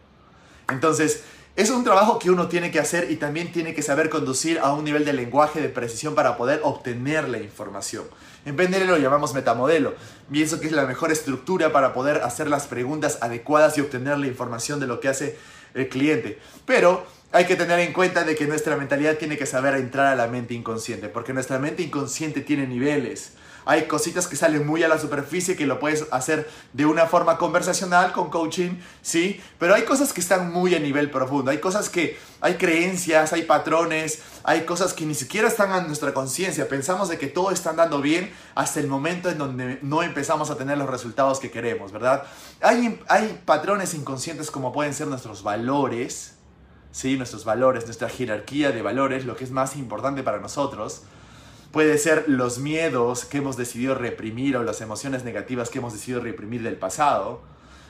Entonces, 0.69 1.23
es 1.55 1.71
un 1.71 1.83
trabajo 1.83 2.19
que 2.19 2.29
uno 2.29 2.47
tiene 2.47 2.69
que 2.69 2.79
hacer 2.79 3.09
y 3.09 3.15
también 3.15 3.51
tiene 3.51 3.73
que 3.73 3.81
saber 3.81 4.09
conducir 4.09 4.59
a 4.59 4.71
un 4.71 4.83
nivel 4.83 5.05
de 5.05 5.13
lenguaje 5.13 5.59
de 5.59 5.69
precisión 5.69 6.13
para 6.13 6.37
poder 6.37 6.61
obtener 6.63 7.27
la 7.27 7.39
información. 7.39 8.05
En 8.45 8.55
PNL 8.55 8.85
lo 8.87 8.97
llamamos 8.97 9.33
metamodelo. 9.33 9.95
Pienso 10.31 10.61
que 10.61 10.67
es 10.67 10.71
la 10.71 10.85
mejor 10.85 11.11
estructura 11.11 11.73
para 11.73 11.93
poder 11.93 12.21
hacer 12.21 12.47
las 12.47 12.67
preguntas 12.67 13.17
adecuadas 13.21 13.77
y 13.77 13.81
obtener 13.81 14.19
la 14.19 14.27
información 14.27 14.79
de 14.79 14.87
lo 14.87 14.99
que 14.99 15.09
hace 15.09 15.37
el 15.73 15.89
cliente. 15.89 16.39
Pero 16.65 17.05
hay 17.31 17.45
que 17.45 17.55
tener 17.55 17.79
en 17.79 17.93
cuenta 17.93 18.23
de 18.23 18.35
que 18.35 18.45
nuestra 18.45 18.75
mentalidad 18.75 19.17
tiene 19.17 19.37
que 19.37 19.45
saber 19.45 19.75
entrar 19.75 20.07
a 20.07 20.15
la 20.15 20.27
mente 20.27 20.53
inconsciente, 20.53 21.09
porque 21.09 21.33
nuestra 21.33 21.59
mente 21.59 21.83
inconsciente 21.83 22.41
tiene 22.41 22.67
niveles. 22.67 23.33
Hay 23.65 23.87
cositas 23.87 24.27
que 24.27 24.35
salen 24.35 24.65
muy 24.65 24.83
a 24.83 24.87
la 24.87 24.97
superficie 24.97 25.55
que 25.55 25.65
lo 25.65 25.79
puedes 25.79 26.05
hacer 26.11 26.49
de 26.73 26.85
una 26.85 27.05
forma 27.05 27.37
conversacional 27.37 28.11
con 28.11 28.29
coaching, 28.29 28.79
sí, 29.01 29.39
pero 29.57 29.75
hay 29.75 29.83
cosas 29.83 30.13
que 30.13 30.21
están 30.21 30.51
muy 30.51 30.75
a 30.75 30.79
nivel 30.79 31.11
profundo. 31.11 31.51
Hay 31.51 31.59
cosas 31.59 31.89
que 31.89 32.17
hay 32.41 32.55
creencias, 32.55 33.33
hay 33.33 33.43
patrones, 33.43 34.21
hay 34.43 34.65
cosas 34.65 34.93
que 34.93 35.05
ni 35.05 35.15
siquiera 35.15 35.47
están 35.47 35.71
en 35.73 35.87
nuestra 35.87 36.13
conciencia. 36.13 36.67
Pensamos 36.67 37.09
de 37.09 37.17
que 37.17 37.27
todo 37.27 37.51
está 37.51 37.71
andando 37.71 38.01
bien 38.01 38.31
hasta 38.55 38.79
el 38.79 38.87
momento 38.87 39.29
en 39.29 39.37
donde 39.37 39.79
no 39.81 40.03
empezamos 40.03 40.49
a 40.49 40.57
tener 40.57 40.77
los 40.77 40.89
resultados 40.89 41.39
que 41.39 41.51
queremos, 41.51 41.91
¿verdad? 41.91 42.23
Hay, 42.61 42.99
hay 43.07 43.41
patrones 43.45 43.93
inconscientes 43.93 44.51
como 44.51 44.71
pueden 44.71 44.93
ser 44.93 45.07
nuestros 45.07 45.43
valores, 45.43 46.35
¿sí? 46.91 47.17
Nuestros 47.17 47.45
valores, 47.45 47.85
nuestra 47.85 48.09
jerarquía 48.09 48.71
de 48.71 48.81
valores, 48.81 49.25
lo 49.25 49.35
que 49.35 49.43
es 49.43 49.51
más 49.51 49.75
importante 49.75 50.23
para 50.23 50.39
nosotros 50.39 51.03
puede 51.71 51.97
ser 51.97 52.25
los 52.27 52.59
miedos 52.59 53.25
que 53.25 53.37
hemos 53.37 53.57
decidido 53.57 53.95
reprimir 53.95 54.57
o 54.57 54.63
las 54.63 54.81
emociones 54.81 55.23
negativas 55.23 55.69
que 55.69 55.79
hemos 55.79 55.93
decidido 55.93 56.21
reprimir 56.21 56.63
del 56.63 56.75
pasado. 56.75 57.41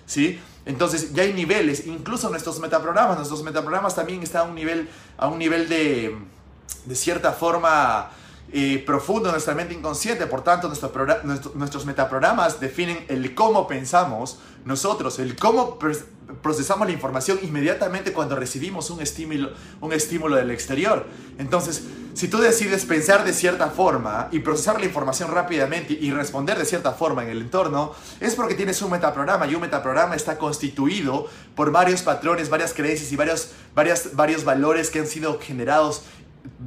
¿Sí? 0.05 0.39
Entonces 0.65 1.13
ya 1.13 1.21
hay 1.23 1.33
niveles, 1.33 1.85
incluso 1.85 2.29
nuestros 2.29 2.59
metaprogramas, 2.59 3.17
nuestros 3.17 3.43
metaprogramas 3.43 3.95
también 3.95 4.23
están 4.23 4.41
a 4.41 4.43
un 4.45 4.55
nivel, 4.55 4.89
a 5.17 5.27
un 5.27 5.37
nivel 5.37 5.69
de, 5.69 6.17
de 6.85 6.95
cierta 6.95 7.31
forma 7.31 8.09
eh, 8.51 8.83
profundo 8.85 9.31
nuestra 9.31 9.53
mente 9.53 9.73
inconsciente, 9.73 10.25
por 10.25 10.43
tanto 10.43 10.67
nuestro 10.67 10.91
nuestros 11.53 11.85
metaprogramas 11.85 12.59
definen 12.59 13.05
el 13.07 13.35
cómo 13.35 13.67
pensamos 13.67 14.39
nosotros, 14.65 15.19
el 15.19 15.35
cómo 15.35 15.77
procesamos 16.41 16.87
la 16.87 16.93
información 16.93 17.39
inmediatamente 17.41 18.13
cuando 18.13 18.35
recibimos 18.35 18.89
un 18.89 19.01
estímulo, 19.01 19.51
un 19.81 19.93
estímulo 19.93 20.35
del 20.35 20.51
exterior. 20.51 21.05
Entonces, 21.37 21.83
si 22.13 22.27
tú 22.27 22.37
decides 22.39 22.85
pensar 22.85 23.23
de 23.23 23.33
cierta 23.33 23.69
forma 23.69 24.27
y 24.31 24.39
procesar 24.39 24.79
la 24.79 24.85
información 24.85 25.31
rápidamente 25.31 25.93
y 25.93 26.11
responder 26.11 26.57
de 26.57 26.65
cierta 26.65 26.91
forma 26.91 27.23
en 27.23 27.29
el 27.29 27.41
entorno, 27.41 27.93
es 28.19 28.35
porque 28.35 28.55
tienes 28.55 28.81
un 28.81 28.91
metaprograma 28.91 29.47
y 29.47 29.55
un 29.55 29.61
metaprograma 29.61 30.15
está 30.15 30.37
constituido 30.37 31.27
por 31.55 31.71
varios 31.71 32.01
patrones, 32.01 32.49
varias 32.49 32.73
creencias 32.73 33.11
y 33.11 33.15
varios, 33.15 33.51
varias, 33.73 34.15
varios 34.15 34.43
valores 34.43 34.89
que 34.89 34.99
han 34.99 35.07
sido 35.07 35.39
generados 35.39 36.03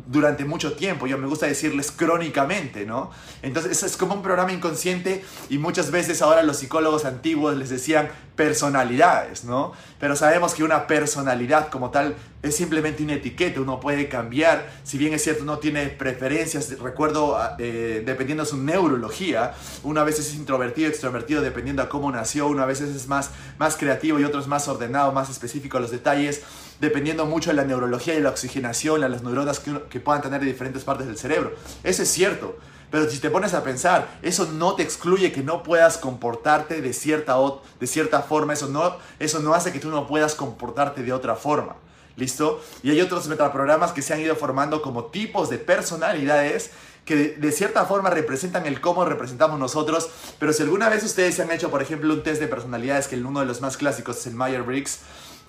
durante 0.07 0.45
mucho 0.45 0.75
tiempo, 0.75 1.07
yo 1.07 1.19
me 1.19 1.27
gusta 1.27 1.47
decirles 1.47 1.91
crónicamente, 1.91 2.85
¿no? 2.85 3.11
Entonces 3.43 3.83
es 3.83 3.97
como 3.97 4.15
un 4.15 4.23
programa 4.23 4.53
inconsciente 4.53 5.25
y 5.49 5.59
muchas 5.59 5.91
veces 5.91 6.23
ahora 6.23 6.43
los 6.43 6.59
psicólogos 6.59 7.05
antiguos 7.05 7.57
les 7.57 7.71
decían 7.71 8.11
personalidades, 8.37 9.45
¿no? 9.45 9.73
Pero 10.01 10.17
sabemos 10.17 10.55
que 10.55 10.65
una 10.65 10.87
personalidad 10.87 11.69
como 11.69 11.91
tal 11.91 12.17
es 12.43 12.57
simplemente 12.57 13.03
una 13.03 13.15
etiqueta, 13.15 13.61
uno 13.61 13.79
puede 13.79 14.09
cambiar, 14.09 14.69
si 14.85 14.99
bien 14.99 15.13
es 15.13 15.23
cierto, 15.23 15.45
no 15.45 15.59
tiene 15.59 15.87
preferencias, 15.87 16.77
recuerdo, 16.81 17.37
ah, 17.37 17.57
eh, 17.59 18.03
dependiendo 18.05 18.45
de 18.45 18.51
su 18.51 18.57
neurología, 18.57 19.55
una 19.85 20.03
vez 20.03 20.19
es 20.19 20.35
introvertido, 20.35 20.89
extrovertido, 20.89 21.43
dependiendo 21.43 21.83
a 21.83 21.89
cómo 21.89 22.11
nació, 22.11 22.49
una 22.49 22.65
vez 22.65 22.81
es 22.81 23.07
más, 23.07 23.31
más 23.59 23.77
creativo 23.77 24.19
y 24.19 24.25
otro 24.25 24.41
es 24.41 24.49
más 24.49 24.67
ordenado, 24.67 25.13
más 25.13 25.31
específico 25.31 25.77
a 25.77 25.81
los 25.81 25.91
detalles, 25.91 26.43
dependiendo 26.81 27.27
mucho 27.27 27.51
de 27.51 27.57
la 27.57 27.65
neurología 27.65 28.15
y 28.15 28.21
la 28.21 28.31
oxigenación, 28.31 29.01
las 29.03 29.23
neuronas 29.23 29.61
que, 29.61 29.83
que 29.89 30.01
puedan 30.01 30.23
tener 30.23 30.41
de 30.41 30.47
diferentes 30.47 30.83
partes 30.85 31.07
del 31.07 31.19
cerebro. 31.19 31.55
Eso 31.85 32.03
es 32.03 32.09
cierto. 32.09 32.57
Pero 32.93 33.11
si 33.11 33.19
te 33.21 33.31
pones 33.31 33.55
a 33.55 33.65
pensar, 33.65 34.19
eso 34.21 34.45
no 34.53 34.75
te 34.75 34.83
excluye 34.83 35.33
que 35.33 35.43
no 35.43 35.63
puedas 35.63 35.97
comportarte 35.97 36.83
de 36.83 36.93
cierta, 36.93 37.37
de 37.81 37.87
cierta 37.87 38.21
forma, 38.21 38.53
eso 38.53 38.69
no, 38.69 38.97
eso 39.19 39.41
no 39.41 39.55
hace 39.55 39.73
que 39.73 39.81
tú 39.81 39.89
no 39.89 40.07
puedas 40.07 40.35
comportarte 40.35 41.03
de 41.03 41.13
otra 41.13 41.35
forma. 41.35 41.75
¿Listo? 42.17 42.63
Y 42.83 42.91
hay 42.91 43.01
otros 43.01 43.27
metaprogramas 43.29 43.93
que 43.93 44.03
se 44.03 44.13
han 44.13 44.21
ido 44.21 44.37
formando 44.37 44.83
como 44.83 45.07
tipos 45.07 45.49
de 45.49 45.57
personalidades 45.57 46.71
que 47.07 47.17
de, 47.17 47.53
cierta 47.53 47.87
forma 47.87 48.11
representan 48.11 48.67
el 48.67 48.81
cómo 48.83 49.07
representamos 49.07 49.59
nosotros, 49.59 50.11
pero 50.39 50.53
si 50.53 50.63
alguna 50.63 50.91
vez 50.91 51.03
ustedes 51.03 51.35
se 51.35 51.43
han 51.43 51.51
hecho, 51.51 51.71
por 51.71 51.81
ejemplo, 51.81 52.13
un 52.13 52.23
test 52.23 52.41
de 52.41 52.47
personalidades, 52.47 53.09
que 53.09 53.17
uno 53.17 53.41
de 53.41 53.47
los 53.47 53.63
más 53.63 53.79
clásicos 53.79 54.19
es 54.19 54.27
el 54.27 54.35
Myers-Briggs, 54.35 54.99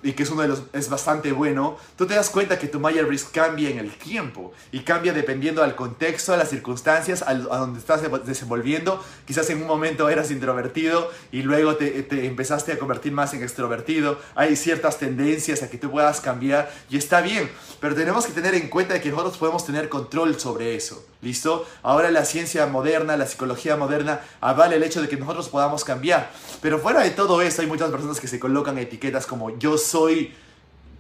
y 0.03 0.13
que 0.13 0.24
es 0.24 0.29
uno 0.29 0.41
de 0.41 0.50
los 0.50 0.63
es 0.74 0.89
bastante 0.89 1.31
bueno, 1.31 1.77
tú 1.95 2.05
te 2.05 2.13
das 2.13 2.29
cuenta 2.29 2.60
que 2.60 2.67
tu 2.67 2.79
Myers-Briggs 2.79 3.25
cambia 3.31 3.69
en 3.69 3.79
el 3.79 3.91
tiempo 3.91 4.53
y 4.72 4.81
cambia 4.81 5.13
dependiendo 5.13 5.63
al 5.63 5.75
contexto, 5.75 6.33
a 6.33 6.38
las 6.38 6.50
circunstancias, 6.50 7.24
a, 7.25 7.33
donde 7.33 7.79
estás 7.79 8.01
desenvolviendo. 8.25 9.03
Quizás 9.25 9.50
en 9.50 9.62
un 9.62 9.67
momento 9.67 10.10
eras 10.10 10.31
introvertido 10.31 11.10
y 11.31 11.41
luego 11.41 11.75
te, 11.75 12.03
te, 12.03 12.25
empezaste 12.25 12.74
a 12.74 12.79
convertir 12.79 13.13
más 13.13 13.33
en 13.33 13.41
extrovertido. 13.41 14.19
Hay 14.36 14.55
ciertas 14.55 15.00
tendencias 15.00 15.63
a 15.63 15.69
que 15.69 15.77
tú 15.77 15.89
puedas 15.89 16.22
cambiar 16.22 16.72
y 16.89 16.98
está 16.98 17.22
bien, 17.22 17.50
pero 17.79 17.95
tenemos 17.95 18.25
que 18.25 18.33
tener 18.33 18.55
en 18.55 18.69
cuenta 18.69 19.00
que 19.00 19.10
nosotros 19.10 19.38
podemos 19.38 19.65
tener 19.65 19.89
control 19.89 20.39
sobre 20.39 20.75
eso. 20.75 21.05
¿Listo? 21.24 21.65
Ahora 21.83 22.12
la 22.12 22.25
ciencia 22.25 22.65
moderna, 22.67 23.15
la 23.15 23.25
psicología 23.25 23.77
moderna 23.77 24.19
avala 24.41 24.75
el 24.75 24.83
hecho 24.83 25.01
de 25.01 25.07
que 25.07 25.15
nosotros 25.15 25.48
podamos 25.48 25.86
cambiar. 25.86 26.29
Pero 26.62 26.79
fuera 26.79 27.01
de 27.01 27.12
todo 27.12 27.41
eso 27.41 27.62
hay 27.62 27.67
muchas 27.67 27.89
personas 27.91 28.19
que 28.19 28.27
se 28.27 28.39
colocan 28.39 28.77
etiquetas 28.77 29.25
como 29.25 29.57
yo 29.57 29.77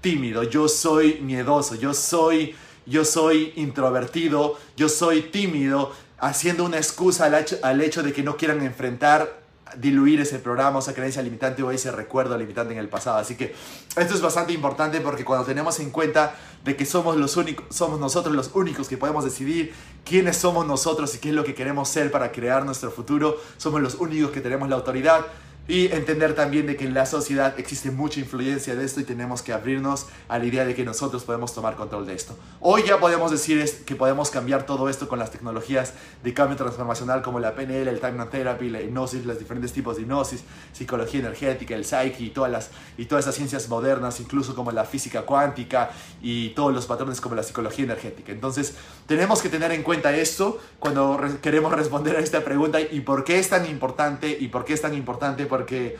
tímido, 0.01 0.43
yo 0.43 0.67
soy 0.67 1.19
miedoso, 1.21 1.75
yo 1.75 1.93
soy, 1.93 2.55
yo 2.85 3.05
soy 3.05 3.53
introvertido, 3.55 4.57
yo 4.75 4.89
soy 4.89 5.21
tímido, 5.21 5.91
haciendo 6.19 6.65
una 6.65 6.77
excusa 6.77 7.25
al 7.25 7.35
hecho, 7.35 7.57
al 7.63 7.81
hecho 7.81 8.03
de 8.03 8.13
que 8.13 8.23
no 8.23 8.35
quieran 8.37 8.61
enfrentar 8.61 9.43
diluir 9.77 10.21
ese 10.21 10.39
programa, 10.39 10.79
esa 10.79 10.93
creencia 10.93 11.21
limitante 11.21 11.63
o 11.63 11.71
ese 11.71 11.91
recuerdo 11.91 12.37
limitante 12.37 12.73
en 12.73 12.79
el 12.79 12.89
pasado. 12.89 13.17
Así 13.17 13.35
que 13.35 13.55
esto 13.95 14.13
es 14.13 14.21
bastante 14.21 14.53
importante 14.53 15.01
porque 15.01 15.25
cuando 15.25 15.45
tenemos 15.45 15.79
en 15.79 15.89
cuenta 15.89 16.35
de 16.63 16.75
que 16.75 16.85
somos 16.85 17.17
los 17.17 17.37
únicos, 17.37 17.65
somos 17.75 17.99
nosotros 17.99 18.35
los 18.35 18.51
únicos 18.53 18.87
que 18.87 18.97
podemos 18.97 19.23
decidir 19.23 19.73
quiénes 20.05 20.37
somos 20.37 20.65
nosotros 20.67 21.15
y 21.15 21.19
qué 21.19 21.29
es 21.29 21.35
lo 21.35 21.43
que 21.43 21.55
queremos 21.55 21.89
ser 21.89 22.11
para 22.11 22.31
crear 22.31 22.65
nuestro 22.65 22.91
futuro, 22.91 23.37
somos 23.57 23.81
los 23.81 23.95
únicos 23.95 24.31
que 24.31 24.41
tenemos 24.41 24.69
la 24.69 24.75
autoridad 24.75 25.25
y 25.67 25.87
entender 25.93 26.35
también 26.35 26.67
de 26.67 26.75
que 26.75 26.85
en 26.85 26.93
la 26.93 27.05
sociedad 27.05 27.57
existe 27.57 27.89
mucha 27.89 28.19
influencia 28.19 28.75
de 28.75 28.83
esto 28.83 28.99
y 28.99 29.05
tenemos 29.05 29.41
que 29.41 29.53
abrirnos 29.53 30.07
a 30.27 30.37
la 30.37 30.45
idea 30.45 30.65
de 30.65 30.75
que 30.75 30.83
nosotros 30.83 31.23
podemos 31.23 31.53
tomar 31.53 31.75
control 31.75 32.05
de 32.05 32.15
esto. 32.15 32.37
Hoy 32.59 32.83
ya 32.85 32.99
podemos 32.99 33.31
decir 33.31 33.63
que 33.85 33.95
podemos 33.95 34.29
cambiar 34.29 34.65
todo 34.65 34.89
esto 34.89 35.07
con 35.07 35.19
las 35.19 35.31
tecnologías 35.31 35.93
de 36.21 36.33
cambio 36.33 36.57
transformacional 36.57 37.21
como 37.21 37.39
la 37.39 37.55
PNL, 37.55 37.87
el 37.87 37.99
Time 38.01 38.25
Therapy, 38.25 38.69
la 38.69 38.81
hipnosis, 38.81 39.25
los 39.25 39.39
diferentes 39.39 39.71
tipos 39.71 39.95
de 39.95 40.01
hipnosis, 40.01 40.43
psicología 40.73 41.21
energética, 41.21 41.75
el 41.75 41.85
Psyche 41.85 42.23
y 42.23 42.29
todas, 42.31 42.51
las, 42.51 42.69
y 42.97 43.05
todas 43.05 43.23
esas 43.23 43.35
ciencias 43.35 43.69
modernas, 43.69 44.19
incluso 44.19 44.55
como 44.55 44.71
la 44.73 44.83
física 44.83 45.21
cuántica 45.21 45.91
y 46.21 46.49
todos 46.49 46.73
los 46.73 46.87
patrones 46.87 47.21
como 47.21 47.35
la 47.35 47.43
psicología 47.43 47.85
energética. 47.85 48.33
Entonces, 48.33 48.75
tenemos 49.07 49.41
que 49.41 49.47
tener 49.47 49.71
en 49.71 49.83
cuenta 49.83 50.13
esto 50.13 50.59
cuando 50.79 51.21
queremos 51.41 51.71
responder 51.71 52.17
a 52.17 52.19
esta 52.19 52.43
pregunta 52.43 52.81
y 52.81 52.99
por 53.01 53.23
qué 53.23 53.39
es 53.39 53.47
tan 53.47 53.65
importante 53.65 54.37
y 54.37 54.49
por 54.49 54.65
qué 54.65 54.73
es 54.73 54.81
tan 54.81 54.93
importante 54.93 55.45
porque 55.53 55.97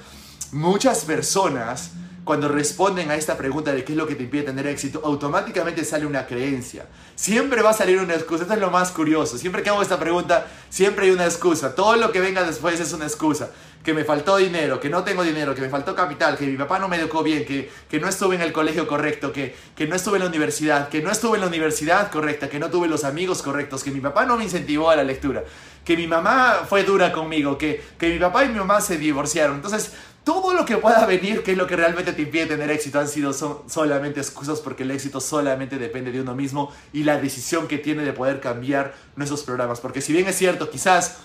muchas 0.51 1.05
personas 1.05 1.91
cuando 2.23 2.47
responden 2.47 3.11
a 3.11 3.15
esta 3.15 3.37
pregunta 3.37 3.71
de 3.71 3.83
qué 3.83 3.91
es 3.91 3.97
lo 3.97 4.07
que 4.07 4.15
te 4.15 4.23
impide 4.23 4.41
tener 4.41 4.65
éxito, 4.65 4.99
automáticamente 5.03 5.85
sale 5.85 6.07
una 6.07 6.25
creencia. 6.25 6.87
Siempre 7.13 7.61
va 7.61 7.69
a 7.69 7.73
salir 7.73 7.99
una 7.99 8.15
excusa. 8.15 8.43
Esto 8.43 8.55
es 8.55 8.59
lo 8.59 8.71
más 8.71 8.89
curioso. 8.89 9.37
Siempre 9.37 9.61
que 9.61 9.69
hago 9.69 9.83
esta 9.83 9.99
pregunta, 9.99 10.47
siempre 10.71 11.05
hay 11.05 11.11
una 11.11 11.25
excusa. 11.25 11.75
Todo 11.75 11.97
lo 11.97 12.11
que 12.11 12.19
venga 12.19 12.43
después 12.43 12.79
es 12.79 12.93
una 12.93 13.05
excusa. 13.05 13.51
Que 13.83 13.93
me 13.93 14.03
faltó 14.03 14.37
dinero, 14.37 14.79
que 14.79 14.89
no 14.89 15.03
tengo 15.03 15.23
dinero, 15.23 15.53
que 15.53 15.61
me 15.61 15.69
faltó 15.69 15.93
capital, 15.93 16.37
que 16.37 16.45
mi 16.45 16.55
papá 16.55 16.79
no 16.79 16.87
me 16.87 16.95
educó 16.95 17.21
bien, 17.21 17.45
que, 17.45 17.69
que 17.89 17.99
no 17.99 18.07
estuve 18.07 18.35
en 18.35 18.41
el 18.41 18.53
colegio 18.53 18.87
correcto, 18.87 19.33
que, 19.33 19.55
que 19.75 19.87
no 19.87 19.95
estuve 19.95 20.17
en 20.17 20.23
la 20.23 20.29
universidad, 20.29 20.87
que 20.87 21.01
no 21.01 21.11
estuve 21.11 21.35
en 21.35 21.41
la 21.41 21.47
universidad 21.47 22.09
correcta, 22.09 22.49
que 22.49 22.59
no 22.59 22.69
tuve 22.69 22.87
los 22.87 23.03
amigos 23.03 23.41
correctos, 23.41 23.83
que 23.83 23.91
mi 23.91 23.99
papá 23.99 24.25
no 24.25 24.37
me 24.37 24.45
incentivó 24.45 24.89
a 24.89 24.95
la 24.95 25.03
lectura, 25.03 25.43
que 25.83 25.97
mi 25.97 26.07
mamá 26.07 26.61
fue 26.67 26.83
dura 26.83 27.11
conmigo, 27.11 27.57
que, 27.57 27.83
que 27.99 28.09
mi 28.09 28.19
papá 28.19 28.45
y 28.45 28.49
mi 28.49 28.55
mamá 28.57 28.79
se 28.79 28.97
divorciaron. 28.97 29.57
Entonces, 29.57 29.91
todo 30.23 30.53
lo 30.53 30.63
que 30.63 30.77
pueda 30.77 31.05
venir, 31.05 31.43
que 31.43 31.51
es 31.51 31.57
lo 31.57 31.67
que 31.67 31.75
realmente 31.75 32.13
te 32.13 32.21
impide 32.21 32.45
tener 32.45 32.71
éxito, 32.71 32.99
han 32.99 33.09
sido 33.09 33.33
solamente 33.33 34.21
excusas 34.21 34.61
porque 34.61 34.83
el 34.83 34.91
éxito 34.91 35.19
solamente 35.19 35.77
depende 35.77 36.11
de 36.11 36.21
uno 36.21 36.33
mismo 36.33 36.71
y 36.93 37.03
la 37.03 37.19
decisión 37.19 37.67
que 37.67 37.77
tiene 37.77 38.03
de 38.03 38.13
poder 38.13 38.39
cambiar 38.39 38.93
nuestros 39.17 39.43
programas. 39.43 39.81
Porque 39.81 39.99
si 39.99 40.13
bien 40.13 40.25
es 40.27 40.37
cierto, 40.37 40.69
quizás 40.69 41.17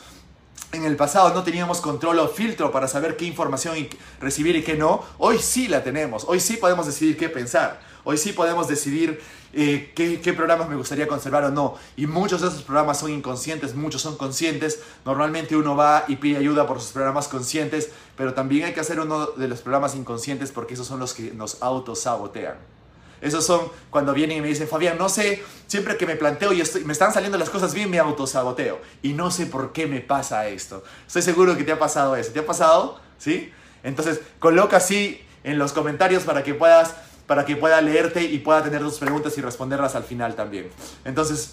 en 0.72 0.84
el 0.84 0.96
pasado 0.96 1.32
no 1.32 1.42
teníamos 1.42 1.80
control 1.80 2.18
o 2.18 2.28
filtro 2.28 2.70
para 2.70 2.88
saber 2.88 3.16
qué 3.16 3.24
información 3.24 3.88
recibir 4.20 4.56
y 4.56 4.62
qué 4.62 4.76
no, 4.76 5.02
hoy 5.18 5.38
sí 5.38 5.68
la 5.68 5.82
tenemos, 5.82 6.24
hoy 6.26 6.40
sí 6.40 6.56
podemos 6.56 6.86
decidir 6.86 7.16
qué 7.16 7.28
pensar, 7.28 7.80
hoy 8.04 8.18
sí 8.18 8.32
podemos 8.32 8.68
decidir 8.68 9.20
eh, 9.52 9.92
qué, 9.94 10.32
programas 10.34 10.68
me 10.68 10.76
gustaría 10.76 11.08
conservar 11.08 11.44
o 11.44 11.50
no. 11.50 11.76
Y 11.96 12.06
muchos 12.06 12.42
de 12.42 12.48
esos 12.48 12.62
programas 12.62 12.98
son 12.98 13.10
inconscientes, 13.10 13.74
muchos 13.74 14.02
son 14.02 14.16
conscientes. 14.16 14.80
Normalmente 15.04 15.56
uno 15.56 15.74
va 15.74 16.04
y 16.06 16.16
pide 16.16 16.36
ayuda 16.36 16.66
por 16.66 16.80
sus 16.80 16.92
programas 16.92 17.28
conscientes, 17.28 17.90
pero 18.16 18.34
también 18.34 18.66
hay 18.66 18.74
que 18.74 18.80
hacer 18.80 19.00
uno 19.00 19.26
de 19.26 19.48
los 19.48 19.62
programas 19.62 19.94
inconscientes 19.94 20.52
porque 20.52 20.74
esos 20.74 20.86
son 20.86 21.00
los 21.00 21.14
que 21.14 21.32
nos 21.32 21.62
autosabotean. 21.62 22.77
Esos 23.20 23.44
son 23.44 23.70
cuando 23.90 24.14
vienen 24.14 24.38
y 24.38 24.40
me 24.40 24.48
dicen, 24.48 24.68
Fabián, 24.68 24.98
no 24.98 25.08
sé, 25.08 25.42
siempre 25.66 25.96
que 25.96 26.06
me 26.06 26.16
planteo 26.16 26.52
y 26.52 26.60
estoy, 26.60 26.84
me 26.84 26.92
están 26.92 27.12
saliendo 27.12 27.38
las 27.38 27.50
cosas 27.50 27.74
bien, 27.74 27.90
me 27.90 27.98
autosaboteo. 27.98 28.80
Y 29.02 29.12
no 29.12 29.30
sé 29.30 29.46
por 29.46 29.72
qué 29.72 29.86
me 29.86 30.00
pasa 30.00 30.48
esto. 30.48 30.84
Estoy 31.06 31.22
seguro 31.22 31.56
que 31.56 31.64
te 31.64 31.72
ha 31.72 31.78
pasado 31.78 32.16
eso. 32.16 32.32
¿Te 32.32 32.40
ha 32.40 32.46
pasado? 32.46 33.00
¿Sí? 33.18 33.52
Entonces, 33.82 34.20
coloca 34.38 34.76
así 34.76 35.20
en 35.44 35.58
los 35.58 35.72
comentarios 35.72 36.24
para 36.24 36.42
que 36.42 36.54
puedas 36.54 36.94
para 37.28 37.44
que 37.44 37.56
pueda 37.56 37.80
leerte 37.82 38.22
y 38.22 38.38
pueda 38.38 38.64
tener 38.64 38.80
tus 38.80 38.98
preguntas 38.98 39.36
y 39.36 39.42
responderlas 39.42 39.94
al 39.94 40.02
final 40.02 40.34
también. 40.34 40.70
Entonces, 41.04 41.52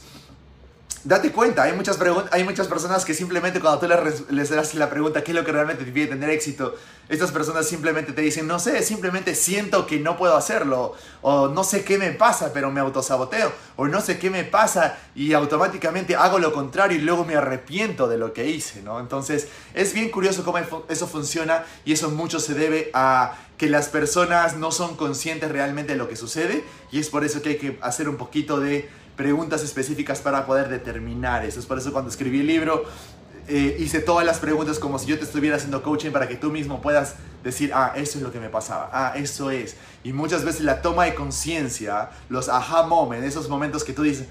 date 1.06 1.32
cuenta, 1.32 1.64
hay 1.64 1.74
muchas, 1.74 2.00
hay 2.32 2.44
muchas 2.44 2.68
personas 2.68 3.06
que 3.06 3.14
simplemente 3.14 3.60
cuando 3.60 3.80
tú 3.80 3.88
les, 3.88 4.30
les 4.32 4.52
haces 4.52 4.74
la 4.76 4.90
pregunta, 4.90 5.24
¿qué 5.24 5.32
es 5.32 5.36
lo 5.36 5.46
que 5.46 5.52
realmente 5.52 5.86
te 5.86 5.92
pide 5.92 6.08
tener 6.08 6.32
éxito? 6.32 6.76
Estas 7.08 7.32
personas 7.32 7.68
simplemente 7.68 8.12
te 8.12 8.24
dicen, 8.24 8.48
no 8.48 8.58
sé, 8.58 8.82
simplemente 8.82 9.36
siento 9.36 9.86
que 9.86 10.00
no 10.00 10.18
puedo 10.18 10.36
hacerlo, 10.36 10.96
o 11.22 11.48
no 11.48 11.64
sé 11.64 11.84
qué 11.84 12.00
me 12.00 12.12
pasa, 12.12 12.52
pero 12.54 12.72
me 12.72 12.80
autosaboteo, 12.80 13.52
o 13.76 13.88
no 13.88 14.02
sé 14.02 14.18
qué 14.18 14.32
me 14.32 14.44
pasa 14.44 14.98
y 15.14 15.34
automáticamente 15.34 16.16
hago 16.16 16.40
lo 16.40 16.52
contrario 16.52 16.98
y 16.98 17.02
luego 17.02 17.24
me 17.24 17.36
arrepiento 17.36 18.08
de 18.08 18.18
lo 18.18 18.34
que 18.34 18.50
hice, 18.50 18.82
¿no? 18.82 19.00
Entonces, 19.00 19.48
es 19.76 19.94
bien 19.94 20.10
curioso 20.10 20.44
cómo 20.44 20.58
eso 20.90 21.08
funciona 21.08 21.66
y 21.86 21.94
eso 21.94 22.10
mucho 22.10 22.40
se 22.40 22.56
debe 22.56 22.90
a 22.96 23.36
que 23.60 23.70
las 23.70 23.90
personas 23.90 24.58
no 24.58 24.72
son 24.72 24.98
conscientes 24.98 25.52
realmente 25.52 25.94
de 25.94 26.00
lo 26.00 26.10
que 26.10 26.16
sucede 26.16 26.64
y 26.92 27.00
es 27.00 27.10
por 27.10 27.24
eso 27.24 27.42
que 27.42 27.50
hay 27.50 27.58
que 27.58 27.78
hacer 27.82 28.10
un 28.10 28.18
poquito 28.18 28.60
de 28.60 28.90
preguntas 29.16 29.64
específicas 29.64 30.20
para 30.20 30.46
poder 30.46 30.70
determinar 30.70 31.46
eso. 31.46 31.60
Es 31.60 31.66
por 31.66 31.78
eso 31.78 31.92
cuando 31.92 32.10
escribí 32.10 32.42
el 32.42 32.48
libro 32.48 32.86
eh, 33.48 33.78
hice 33.80 34.00
todas 34.00 34.26
las 34.26 34.40
preguntas 34.40 34.80
como 34.80 34.98
si 34.98 35.06
yo 35.06 35.18
te 35.20 35.24
estuviera 35.24 35.58
haciendo 35.58 35.84
coaching 35.84 36.12
para 36.12 36.28
que 36.28 36.36
tú 36.36 36.52
mismo 36.52 36.82
puedas 36.82 37.16
decir, 37.44 37.72
ah, 37.74 37.94
eso 37.96 38.18
es 38.18 38.24
lo 38.24 38.32
que 38.32 38.40
me 38.40 38.50
pasaba, 38.50 38.90
ah, 38.92 39.14
eso 39.16 39.52
es. 39.52 39.76
Y 40.04 40.14
muchas 40.14 40.44
veces 40.44 40.62
la 40.62 40.82
toma 40.82 41.06
de 41.06 41.14
conciencia, 41.14 42.10
los 42.30 42.50
aha 42.50 42.88
moments, 42.88 43.28
esos 43.28 43.48
momentos 43.48 43.84
que 43.84 43.94
tú 43.94 44.02
dices, 44.02 44.28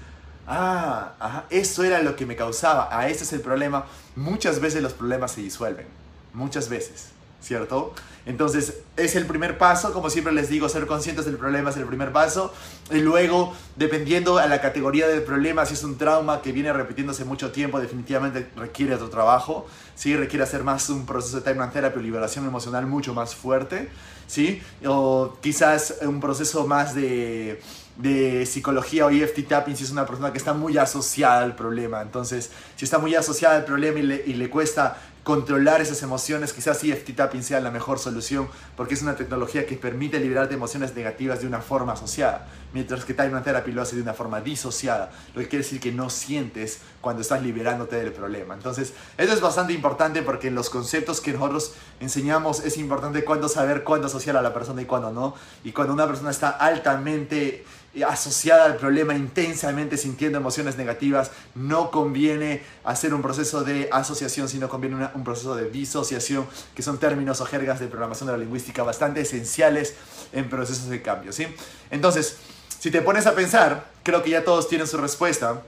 ah, 0.47 1.13
ajá, 1.19 1.45
eso 1.49 1.83
era 1.85 2.01
lo 2.01 2.17
que 2.17 2.25
me 2.25 2.35
causaba, 2.35 2.89
ah, 2.91 3.07
ese 3.07 3.23
es 3.23 3.31
el 3.31 3.39
problema, 3.39 3.85
muchas 4.17 4.59
veces 4.59 4.83
los 4.83 4.91
problemas 4.91 5.31
se 5.31 5.41
disuelven, 5.41 5.87
muchas 6.33 6.67
veces. 6.67 7.15
¿cierto? 7.45 7.93
Entonces, 8.25 8.79
es 8.97 9.15
el 9.15 9.25
primer 9.25 9.57
paso, 9.57 9.93
como 9.93 10.09
siempre 10.09 10.33
les 10.33 10.49
digo, 10.49 10.67
ser 10.67 10.87
conscientes 10.87 11.25
del 11.25 11.37
problema 11.37 11.69
es 11.69 11.77
el 11.77 11.85
primer 11.85 12.11
paso. 12.11 12.53
Y 12.91 12.99
luego, 12.99 13.53
dependiendo 13.75 14.39
a 14.39 14.47
la 14.47 14.61
categoría 14.61 15.07
del 15.07 15.21
problema, 15.21 15.65
si 15.65 15.75
es 15.75 15.83
un 15.83 15.97
trauma 15.97 16.41
que 16.41 16.51
viene 16.51 16.73
repitiéndose 16.73 17.23
mucho 17.23 17.51
tiempo, 17.51 17.79
definitivamente 17.79 18.49
requiere 18.55 18.95
otro 18.95 19.09
trabajo, 19.09 19.67
¿sí? 19.95 20.15
Requiere 20.15 20.43
hacer 20.43 20.63
más 20.63 20.89
un 20.89 21.05
proceso 21.05 21.39
de 21.39 21.53
time 21.53 21.67
therapy 21.67 21.99
o 21.99 22.01
liberación 22.01 22.47
emocional 22.47 22.87
mucho 22.87 23.13
más 23.13 23.35
fuerte, 23.35 23.89
¿sí? 24.25 24.61
O 24.85 25.37
quizás 25.41 25.95
un 26.01 26.19
proceso 26.19 26.65
más 26.65 26.95
de 26.95 27.61
de 27.97 28.45
psicología 28.45 29.05
o 29.05 29.09
EFT 29.09 29.47
tapping 29.47 29.75
si 29.77 29.85
es 29.85 29.91
una 29.91 30.05
persona 30.05 30.31
que 30.31 30.37
está 30.37 30.53
muy 30.53 30.77
asociada 30.77 31.43
al 31.43 31.55
problema. 31.55 32.01
Entonces, 32.01 32.51
si 32.75 32.85
está 32.85 32.97
muy 32.97 33.15
asociada 33.15 33.55
al 33.55 33.65
problema 33.65 33.99
y 33.99 34.03
le, 34.03 34.23
y 34.25 34.33
le 34.33 34.49
cuesta 34.49 34.97
controlar 35.25 35.81
esas 35.81 36.03
emociones, 36.03 36.53
quizás 36.53 36.83
EFT 36.83 37.15
Tapping 37.15 37.41
sea 37.41 37.59
la 37.59 37.71
mejor 37.71 37.97
solución 37.97 38.47
porque 38.77 38.93
es 38.93 39.01
una 39.01 39.15
tecnología 39.15 39.65
que 39.65 39.75
permite 39.75 40.19
liberar 40.19 40.47
de 40.47 40.53
emociones 40.53 40.95
negativas 40.95 41.41
de 41.41 41.47
una 41.47 41.61
forma 41.61 41.93
asociada, 41.93 42.47
mientras 42.73 43.05
que 43.05 43.15
Time 43.15 43.41
Therapy 43.41 43.71
lo 43.71 43.81
hace 43.81 43.95
de 43.95 44.03
una 44.03 44.13
forma 44.13 44.39
disociada, 44.39 45.11
lo 45.33 45.41
que 45.41 45.47
quiere 45.47 45.63
decir 45.63 45.79
que 45.79 45.91
no 45.91 46.11
sientes 46.11 46.81
cuando 47.01 47.23
estás 47.23 47.41
liberándote 47.41 47.95
del 47.95 48.13
problema. 48.13 48.53
Entonces, 48.53 48.93
eso 49.17 49.33
es 49.33 49.41
bastante 49.41 49.73
importante 49.73 50.21
porque 50.21 50.49
en 50.49 50.53
los 50.53 50.69
conceptos 50.69 51.21
que 51.21 51.33
nosotros 51.33 51.73
enseñamos 51.99 52.59
es 52.59 52.77
importante 52.77 53.25
cuándo 53.25 53.49
saber 53.49 53.83
cuándo 53.83 54.05
asociar 54.05 54.37
a 54.37 54.43
la 54.43 54.53
persona 54.53 54.83
y 54.83 54.85
cuándo 54.85 55.11
no. 55.11 55.33
Y 55.63 55.71
cuando 55.71 55.91
una 55.91 56.05
persona 56.05 56.29
está 56.29 56.51
altamente 56.51 57.65
asociada 58.03 58.65
al 58.65 58.77
problema, 58.77 59.15
intensamente 59.15 59.97
sintiendo 59.97 60.37
emociones 60.37 60.77
negativas, 60.77 61.31
no 61.53 61.91
conviene 61.91 62.63
hacer 62.83 63.13
un 63.13 63.21
proceso 63.21 63.63
de 63.63 63.87
asociación, 63.91 64.49
sino 64.49 64.67
conviene 64.69 65.09
un 65.13 65.23
proceso 65.23 65.55
de 65.55 65.69
disociación, 65.69 66.45
que 66.73 66.81
son 66.81 66.97
términos 66.97 67.41
o 67.41 67.45
jergas 67.45 67.79
de 67.79 67.87
programación 67.87 68.27
de 68.27 68.33
la 68.33 68.39
lingüística 68.39 68.83
bastante 68.83 69.21
esenciales 69.21 69.95
en 70.33 70.49
procesos 70.49 70.89
de 70.89 71.01
cambio. 71.01 71.31
¿sí? 71.31 71.47
Entonces, 71.91 72.37
si 72.79 72.91
te 72.91 73.01
pones 73.01 73.25
a 73.27 73.35
pensar, 73.35 73.85
creo 74.03 74.21
que 74.23 74.31
ya 74.31 74.43
todos 74.43 74.67
tienen 74.67 74.87
su 74.87 74.97
respuesta. 74.97 75.61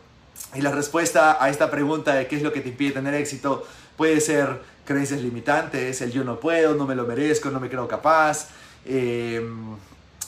Y 0.53 0.61
la 0.61 0.71
respuesta 0.71 1.43
a 1.43 1.49
esta 1.49 1.71
pregunta 1.71 2.13
de 2.13 2.27
qué 2.27 2.35
es 2.35 2.43
lo 2.43 2.53
que 2.53 2.61
te 2.61 2.69
impide 2.69 2.91
tener 2.91 3.13
éxito 3.15 3.65
puede 3.95 4.21
ser 4.21 4.61
creencias 4.85 5.21
limitantes, 5.21 5.99
el 6.01 6.11
yo 6.11 6.23
no 6.23 6.39
puedo, 6.39 6.75
no 6.75 6.85
me 6.85 6.95
lo 6.95 7.05
merezco, 7.05 7.49
no 7.49 7.59
me 7.59 7.69
creo 7.69 7.87
capaz. 7.87 8.49
Eh, 8.85 9.41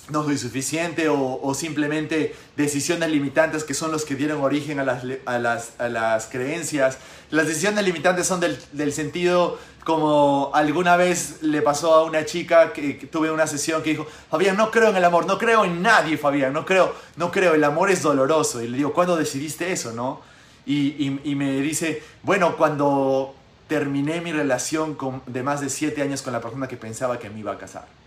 no 0.09 0.23
soy 0.23 0.37
suficiente 0.37 1.07
o, 1.09 1.53
simplemente 1.53 2.35
decisiones 2.55 3.09
limitantes 3.09 3.63
que 3.63 3.73
son 3.73 3.91
los 3.91 4.05
que 4.05 4.15
dieron 4.15 4.41
origen 4.41 4.79
a 4.79 4.83
las, 4.83 5.03
a 5.25 5.39
las, 5.39 5.73
a 5.79 5.89
las 5.89 6.27
creencias. 6.27 6.97
Las 7.31 7.47
decisiones 7.47 7.83
limitantes 7.83 8.27
son 8.27 8.39
del, 8.39 8.57
del, 8.71 8.93
sentido 8.93 9.59
como 9.83 10.51
alguna 10.53 10.95
vez 10.95 11.41
le 11.41 11.61
pasó 11.61 11.93
a 11.93 12.03
una 12.03 12.25
chica 12.25 12.73
que, 12.73 12.93
tuve 13.11 13.31
una 13.31 13.47
sesión 13.47 13.81
que 13.81 13.91
dijo, 13.91 14.07
Fabián, 14.29 14.57
no 14.57 14.71
creo 14.71 14.89
en 14.89 14.97
el 14.97 15.05
amor, 15.05 15.25
no 15.25 15.37
creo 15.37 15.65
en 15.65 15.81
nadie, 15.81 16.17
Fabián, 16.17 16.53
no 16.53 16.65
creo, 16.65 16.93
no 17.15 17.31
creo, 17.31 17.53
el 17.53 17.63
amor 17.63 17.89
es 17.89 18.01
doloroso. 18.01 18.61
Y 18.61 18.67
le 18.67 18.77
digo, 18.77 18.93
¿cuándo 18.93 19.15
decidiste 19.15 19.71
eso, 19.71 19.91
no? 19.91 20.21
Y, 20.65 20.89
y, 21.03 21.19
y 21.23 21.35
me 21.35 21.61
dice, 21.61 22.03
bueno, 22.23 22.55
cuando 22.57 23.33
terminé 23.67 24.19
mi 24.19 24.31
relación 24.31 24.95
con, 24.95 25.21
de 25.27 25.43
más 25.43 25.61
de 25.61 25.69
siete 25.69 26.01
años 26.01 26.21
con 26.21 26.33
la 26.33 26.41
persona 26.41 26.67
que 26.67 26.75
pensaba 26.75 27.19
que 27.19 27.29
me 27.29 27.39
iba 27.39 27.53
a 27.53 27.57
casar. 27.57 27.98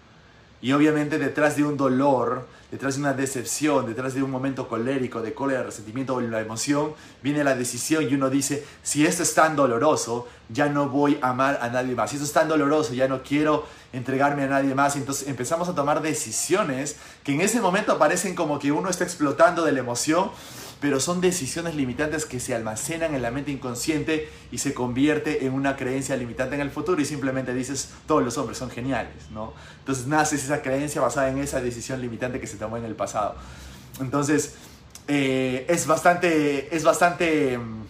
Y 0.62 0.72
obviamente 0.72 1.18
detrás 1.18 1.56
de 1.56 1.64
un 1.64 1.76
dolor, 1.76 2.46
detrás 2.72 2.94
de 2.94 3.02
una 3.02 3.12
decepción, 3.12 3.84
detrás 3.86 4.14
de 4.14 4.22
un 4.22 4.30
momento 4.30 4.66
colérico, 4.66 5.20
de 5.20 5.34
cólera, 5.34 5.62
resentimiento 5.62 6.14
o 6.14 6.20
la 6.22 6.40
emoción, 6.40 6.94
viene 7.22 7.44
la 7.44 7.54
decisión 7.54 8.08
y 8.08 8.14
uno 8.14 8.30
dice, 8.30 8.64
si 8.82 9.04
esto 9.04 9.22
es 9.22 9.34
tan 9.34 9.54
doloroso, 9.54 10.26
ya 10.48 10.70
no 10.70 10.88
voy 10.88 11.18
a 11.20 11.30
amar 11.30 11.58
a 11.60 11.68
nadie 11.68 11.94
más. 11.94 12.10
Si 12.10 12.16
esto 12.16 12.26
es 12.26 12.32
tan 12.32 12.48
doloroso, 12.48 12.94
ya 12.94 13.08
no 13.08 13.22
quiero 13.22 13.66
entregarme 13.92 14.44
a 14.44 14.48
nadie 14.48 14.74
más. 14.74 14.96
Entonces 14.96 15.28
empezamos 15.28 15.68
a 15.68 15.74
tomar 15.74 16.00
decisiones 16.00 16.96
que 17.22 17.34
en 17.34 17.42
ese 17.42 17.60
momento 17.60 17.98
parecen 17.98 18.34
como 18.34 18.58
que 18.58 18.72
uno 18.72 18.88
está 18.88 19.04
explotando 19.04 19.66
de 19.66 19.72
la 19.72 19.80
emoción, 19.80 20.30
pero 20.82 20.98
son 20.98 21.20
decisiones 21.20 21.76
limitantes 21.76 22.26
que 22.26 22.40
se 22.40 22.56
almacenan 22.56 23.14
en 23.14 23.22
la 23.22 23.30
mente 23.30 23.52
inconsciente 23.52 24.28
y 24.50 24.58
se 24.58 24.74
convierte 24.74 25.46
en 25.46 25.52
una 25.52 25.76
creencia 25.76 26.16
limitante 26.16 26.56
en 26.56 26.60
el 26.60 26.72
futuro 26.72 27.00
y 27.00 27.04
simplemente 27.04 27.54
dices, 27.54 27.90
todos 28.08 28.24
los 28.24 28.36
hombres 28.36 28.58
son 28.58 28.68
geniales, 28.68 29.30
¿no? 29.30 29.52
Entonces 29.78 30.08
naces 30.08 30.42
esa 30.42 30.60
creencia 30.60 31.00
basada 31.00 31.28
en 31.30 31.38
esa 31.38 31.60
decisión 31.60 32.00
limitante 32.00 32.40
que 32.40 32.48
se 32.48 32.56
tomó 32.62 32.76
en 32.76 32.84
el 32.84 32.94
pasado. 32.94 33.34
Entonces, 34.00 34.54
eh, 35.08 35.66
es 35.68 35.86
bastante, 35.86 36.74
es 36.74 36.84
bastante 36.84 37.58
mm, 37.58 37.82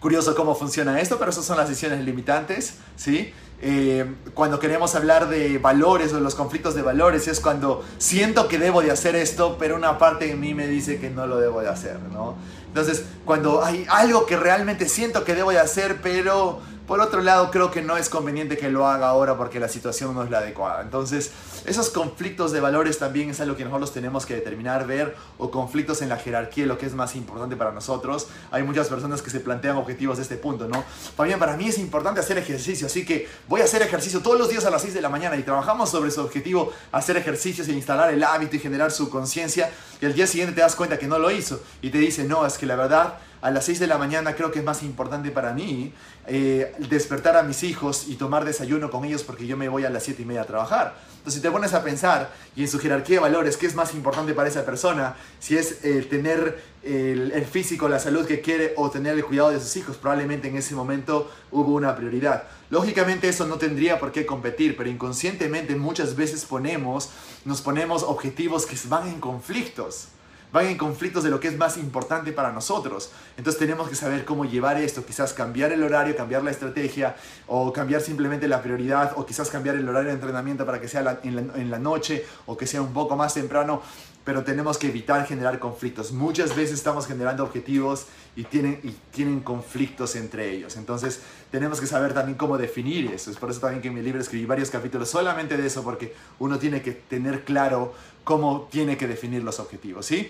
curioso 0.00 0.34
cómo 0.34 0.54
funciona 0.54 1.00
esto, 1.00 1.18
pero 1.18 1.30
esas 1.30 1.44
son 1.44 1.58
las 1.58 1.68
decisiones 1.68 2.04
limitantes, 2.04 2.78
¿sí? 2.96 3.32
Eh, 3.62 4.04
cuando 4.34 4.58
queremos 4.58 4.94
hablar 4.94 5.28
de 5.28 5.58
valores 5.58 6.12
o 6.12 6.16
de 6.16 6.22
los 6.22 6.34
conflictos 6.34 6.74
de 6.74 6.82
valores, 6.82 7.28
es 7.28 7.40
cuando 7.40 7.84
siento 7.98 8.48
que 8.48 8.58
debo 8.58 8.82
de 8.82 8.90
hacer 8.90 9.14
esto, 9.16 9.56
pero 9.58 9.76
una 9.76 9.98
parte 9.98 10.26
de 10.26 10.36
mí 10.36 10.54
me 10.54 10.66
dice 10.66 10.98
que 10.98 11.10
no 11.10 11.26
lo 11.26 11.38
debo 11.38 11.60
de 11.60 11.68
hacer, 11.68 11.98
¿no? 12.12 12.34
Entonces, 12.68 13.04
cuando 13.24 13.64
hay 13.64 13.86
algo 13.88 14.26
que 14.26 14.36
realmente 14.36 14.88
siento 14.88 15.24
que 15.24 15.34
debo 15.34 15.50
de 15.50 15.58
hacer, 15.58 16.00
pero 16.02 16.60
Por 16.86 17.00
otro 17.00 17.20
lado, 17.20 17.50
creo 17.50 17.72
que 17.72 17.82
no 17.82 17.96
es 17.96 18.08
conveniente 18.08 18.56
que 18.56 18.70
lo 18.70 18.86
haga 18.86 19.08
ahora 19.08 19.36
porque 19.36 19.58
la 19.58 19.68
situación 19.68 20.14
no 20.14 20.22
es 20.22 20.30
la 20.30 20.38
adecuada. 20.38 20.82
Entonces, 20.82 21.32
esos 21.64 21.90
conflictos 21.90 22.52
de 22.52 22.60
valores 22.60 22.98
también 22.98 23.30
es 23.30 23.40
algo 23.40 23.56
que 23.56 23.64
nosotros 23.64 23.92
tenemos 23.92 24.24
que 24.24 24.34
determinar, 24.34 24.86
ver, 24.86 25.16
o 25.36 25.50
conflictos 25.50 26.00
en 26.02 26.08
la 26.08 26.16
jerarquía, 26.16 26.64
lo 26.64 26.78
que 26.78 26.86
es 26.86 26.94
más 26.94 27.16
importante 27.16 27.56
para 27.56 27.72
nosotros. 27.72 28.28
Hay 28.52 28.62
muchas 28.62 28.86
personas 28.86 29.20
que 29.20 29.30
se 29.30 29.40
plantean 29.40 29.76
objetivos 29.76 30.18
de 30.18 30.22
este 30.22 30.36
punto, 30.36 30.68
¿no? 30.68 30.84
También 31.16 31.40
para 31.40 31.56
mí 31.56 31.68
es 31.68 31.78
importante 31.78 32.20
hacer 32.20 32.38
ejercicio, 32.38 32.86
así 32.86 33.04
que 33.04 33.28
voy 33.48 33.62
a 33.62 33.64
hacer 33.64 33.82
ejercicio 33.82 34.20
todos 34.20 34.38
los 34.38 34.48
días 34.48 34.64
a 34.64 34.70
las 34.70 34.82
6 34.82 34.94
de 34.94 35.00
la 35.00 35.08
mañana 35.08 35.36
y 35.36 35.42
trabajamos 35.42 35.90
sobre 35.90 36.12
su 36.12 36.20
objetivo, 36.20 36.72
hacer 36.92 37.16
ejercicios 37.16 37.66
e 37.66 37.72
instalar 37.72 38.12
el 38.12 38.22
hábito 38.22 38.54
y 38.54 38.58
generar 38.60 38.92
su 38.92 39.10
conciencia. 39.10 39.72
Y 40.00 40.06
al 40.06 40.14
día 40.14 40.28
siguiente 40.28 40.54
te 40.54 40.60
das 40.60 40.76
cuenta 40.76 40.98
que 40.98 41.08
no 41.08 41.18
lo 41.18 41.32
hizo 41.32 41.60
y 41.82 41.90
te 41.90 41.98
dice, 41.98 42.22
no, 42.22 42.46
es 42.46 42.58
que 42.58 42.66
la 42.66 42.76
verdad 42.76 43.18
a 43.40 43.50
las 43.50 43.64
6 43.66 43.80
de 43.80 43.86
la 43.86 43.98
mañana 43.98 44.34
creo 44.34 44.50
que 44.50 44.60
es 44.60 44.64
más 44.64 44.82
importante 44.82 45.30
para 45.30 45.52
mí 45.52 45.92
eh, 46.26 46.72
despertar 46.90 47.36
a 47.36 47.42
mis 47.42 47.62
hijos 47.62 48.06
y 48.08 48.16
tomar 48.16 48.44
desayuno 48.44 48.90
con 48.90 49.04
ellos 49.04 49.22
porque 49.22 49.46
yo 49.46 49.56
me 49.56 49.68
voy 49.68 49.84
a 49.84 49.90
las 49.90 50.04
7 50.04 50.22
y 50.22 50.24
media 50.24 50.42
a 50.42 50.44
trabajar. 50.46 50.94
Entonces, 51.18 51.34
si 51.34 51.40
te 51.40 51.50
pones 51.50 51.74
a 51.74 51.82
pensar 51.82 52.30
y 52.54 52.62
en 52.62 52.68
su 52.68 52.78
jerarquía 52.78 53.16
de 53.16 53.20
valores, 53.20 53.56
¿qué 53.56 53.66
es 53.66 53.74
más 53.74 53.94
importante 53.94 54.32
para 54.32 54.48
esa 54.48 54.64
persona? 54.64 55.16
Si 55.40 55.56
es 55.56 55.84
eh, 55.84 56.06
tener 56.08 56.62
el, 56.82 57.32
el, 57.32 57.44
físico, 57.44 57.88
la 57.88 57.98
salud 57.98 58.26
que 58.26 58.40
quiere 58.40 58.74
o 58.76 58.90
tener 58.90 59.14
el 59.14 59.24
cuidado 59.24 59.50
de 59.50 59.60
sus 59.60 59.76
hijos, 59.76 59.96
probablemente 59.96 60.48
en 60.48 60.56
ese 60.56 60.74
momento 60.74 61.30
hubo 61.50 61.74
una 61.74 61.96
prioridad. 61.96 62.44
Lógicamente 62.70 63.28
eso 63.28 63.46
no 63.46 63.56
tendría 63.56 63.98
por 63.98 64.12
qué 64.12 64.24
competir, 64.24 64.76
pero 64.76 64.88
inconscientemente 64.88 65.74
muchas 65.76 66.16
veces 66.16 66.44
ponemos, 66.44 67.10
nos 67.44 67.60
ponemos 67.60 68.02
objetivos 68.02 68.66
que 68.66 68.76
van 68.88 69.08
en 69.08 69.20
conflictos 69.20 70.08
van 70.56 70.66
en 70.66 70.78
conflictos 70.78 71.22
de 71.22 71.30
lo 71.30 71.38
que 71.38 71.48
es 71.48 71.58
más 71.58 71.76
importante 71.76 72.32
para 72.32 72.50
nosotros. 72.50 73.10
Entonces 73.36 73.58
tenemos 73.58 73.88
que 73.88 73.94
saber 73.94 74.24
cómo 74.24 74.44
llevar 74.46 74.78
esto, 74.78 75.04
quizás 75.04 75.34
cambiar 75.34 75.70
el 75.70 75.82
horario, 75.82 76.16
cambiar 76.16 76.42
la 76.42 76.50
estrategia 76.50 77.14
o 77.46 77.72
cambiar 77.72 78.00
simplemente 78.00 78.48
la 78.48 78.62
prioridad 78.62 79.12
o 79.16 79.26
quizás 79.26 79.50
cambiar 79.50 79.76
el 79.76 79.86
horario 79.88 80.08
de 80.08 80.14
entrenamiento 80.14 80.64
para 80.64 80.80
que 80.80 80.88
sea 80.88 81.20
en, 81.22 81.70
la, 81.70 81.78
noche 81.78 82.24
o 82.46 82.56
que 82.56 82.66
sea 82.66 82.80
un 82.80 82.94
poco 82.94 83.16
más 83.16 83.34
temprano, 83.34 83.82
pero 84.26 84.42
tenemos 84.42 84.76
que 84.76 84.88
evitar 84.88 85.24
generar 85.24 85.60
conflictos. 85.60 86.10
Muchas 86.10 86.56
veces 86.56 86.72
estamos 86.72 87.06
generando 87.06 87.44
objetivos 87.44 88.06
y 88.34 88.42
tienen, 88.42 88.80
y 88.82 88.90
tienen 89.12 89.38
conflictos 89.38 90.16
entre 90.16 90.50
ellos. 90.50 90.76
Entonces 90.76 91.20
tenemos 91.52 91.80
que 91.80 91.86
saber 91.86 92.12
también 92.12 92.36
cómo 92.36 92.58
definir 92.58 93.12
eso. 93.12 93.30
Es 93.30 93.36
por 93.36 93.50
eso 93.50 93.60
también 93.60 93.80
que 93.80 93.86
en 93.86 93.94
mi 93.94 94.02
libro 94.02 94.20
escribí 94.20 94.44
varios 94.44 94.68
capítulos 94.68 95.08
solamente 95.08 95.56
de 95.56 95.64
eso, 95.64 95.84
porque 95.84 96.12
uno 96.40 96.58
tiene 96.58 96.82
que 96.82 96.90
tener 96.90 97.44
claro 97.44 97.94
cómo 98.24 98.66
tiene 98.68 98.96
que 98.96 99.06
definir 99.06 99.44
los 99.44 99.60
objetivos, 99.60 100.06
¿sí? 100.06 100.28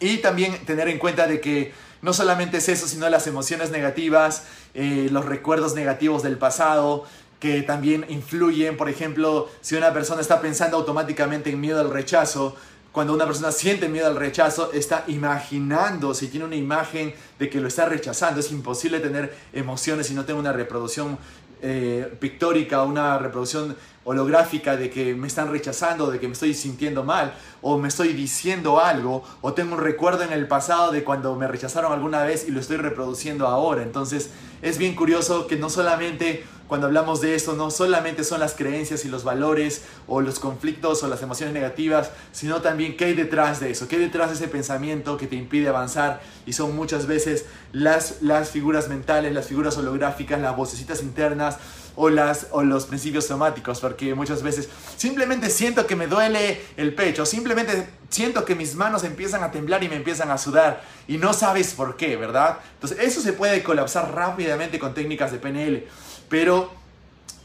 Y 0.00 0.18
también 0.18 0.66
tener 0.66 0.88
en 0.88 0.98
cuenta 0.98 1.26
de 1.26 1.40
que 1.40 1.72
no 2.02 2.12
solamente 2.12 2.58
es 2.58 2.68
eso, 2.68 2.86
sino 2.86 3.08
las 3.08 3.26
emociones 3.26 3.70
negativas, 3.70 4.44
eh, 4.74 5.08
los 5.10 5.24
recuerdos 5.24 5.74
negativos 5.74 6.22
del 6.22 6.36
pasado, 6.36 7.06
que 7.40 7.62
también 7.62 8.04
influyen, 8.08 8.76
por 8.76 8.88
ejemplo, 8.88 9.48
si 9.60 9.76
una 9.76 9.94
persona 9.94 10.20
está 10.20 10.40
pensando 10.40 10.76
automáticamente 10.76 11.50
en 11.50 11.60
miedo 11.60 11.80
al 11.80 11.90
rechazo, 11.90 12.56
cuando 12.98 13.14
una 13.14 13.26
persona 13.26 13.52
siente 13.52 13.88
miedo 13.88 14.08
al 14.08 14.16
rechazo, 14.16 14.72
está 14.72 15.04
imaginando, 15.06 16.14
si 16.14 16.26
tiene 16.26 16.46
una 16.46 16.56
imagen 16.56 17.14
de 17.38 17.48
que 17.48 17.60
lo 17.60 17.68
está 17.68 17.86
rechazando, 17.86 18.40
es 18.40 18.50
imposible 18.50 18.98
tener 18.98 19.36
emociones 19.52 20.08
si 20.08 20.14
no 20.14 20.24
tengo 20.24 20.40
una 20.40 20.52
reproducción 20.52 21.16
eh, 21.62 22.12
pictórica, 22.18 22.82
una 22.82 23.16
reproducción 23.16 23.76
holográfica 24.02 24.76
de 24.76 24.90
que 24.90 25.14
me 25.14 25.28
están 25.28 25.48
rechazando, 25.52 26.10
de 26.10 26.18
que 26.18 26.26
me 26.26 26.32
estoy 26.32 26.54
sintiendo 26.54 27.04
mal, 27.04 27.34
o 27.62 27.78
me 27.78 27.86
estoy 27.86 28.14
diciendo 28.14 28.80
algo, 28.80 29.22
o 29.42 29.52
tengo 29.52 29.76
un 29.76 29.80
recuerdo 29.80 30.24
en 30.24 30.32
el 30.32 30.48
pasado 30.48 30.90
de 30.90 31.04
cuando 31.04 31.36
me 31.36 31.46
rechazaron 31.46 31.92
alguna 31.92 32.24
vez 32.24 32.48
y 32.48 32.50
lo 32.50 32.58
estoy 32.58 32.78
reproduciendo 32.78 33.46
ahora. 33.46 33.84
Entonces 33.84 34.30
es 34.60 34.76
bien 34.76 34.96
curioso 34.96 35.46
que 35.46 35.54
no 35.54 35.70
solamente 35.70 36.42
cuando 36.68 36.86
hablamos 36.86 37.20
de 37.20 37.34
esto, 37.34 37.54
no 37.54 37.70
solamente 37.70 38.24
son 38.24 38.40
las 38.40 38.54
creencias 38.54 39.04
y 39.04 39.08
los 39.08 39.24
valores, 39.24 39.82
o 40.06 40.20
los 40.20 40.38
conflictos 40.38 41.02
o 41.02 41.08
las 41.08 41.22
emociones 41.22 41.54
negativas, 41.54 42.10
sino 42.30 42.60
también 42.60 42.96
qué 42.96 43.06
hay 43.06 43.14
detrás 43.14 43.58
de 43.58 43.70
eso, 43.70 43.88
qué 43.88 43.96
hay 43.96 44.02
detrás 44.02 44.28
de 44.28 44.36
ese 44.36 44.48
pensamiento 44.48 45.16
que 45.16 45.26
te 45.26 45.36
impide 45.36 45.68
avanzar. 45.68 46.20
Y 46.46 46.52
son 46.52 46.76
muchas 46.76 47.06
veces 47.06 47.46
las, 47.72 48.22
las 48.22 48.50
figuras 48.50 48.88
mentales, 48.88 49.32
las 49.32 49.46
figuras 49.46 49.76
holográficas, 49.78 50.40
las 50.40 50.56
vocecitas 50.56 51.02
internas, 51.02 51.56
o, 51.98 52.10
las, 52.10 52.46
o 52.52 52.62
los 52.62 52.86
principios 52.86 53.26
somáticos, 53.26 53.80
porque 53.80 54.14
muchas 54.14 54.44
veces 54.44 54.68
simplemente 54.96 55.50
siento 55.50 55.84
que 55.84 55.96
me 55.96 56.06
duele 56.06 56.60
el 56.76 56.94
pecho, 56.94 57.26
simplemente 57.26 57.88
siento 58.08 58.44
que 58.44 58.54
mis 58.54 58.76
manos 58.76 59.02
empiezan 59.02 59.42
a 59.42 59.50
temblar 59.50 59.82
y 59.82 59.88
me 59.88 59.96
empiezan 59.96 60.30
a 60.30 60.38
sudar 60.38 60.82
y 61.08 61.18
no 61.18 61.32
sabes 61.32 61.74
por 61.74 61.96
qué, 61.96 62.16
¿verdad? 62.16 62.58
Entonces 62.74 62.98
eso 63.00 63.20
se 63.20 63.32
puede 63.32 63.64
colapsar 63.64 64.14
rápidamente 64.14 64.78
con 64.78 64.94
técnicas 64.94 65.32
de 65.32 65.38
PNL, 65.38 65.86
pero 66.28 66.78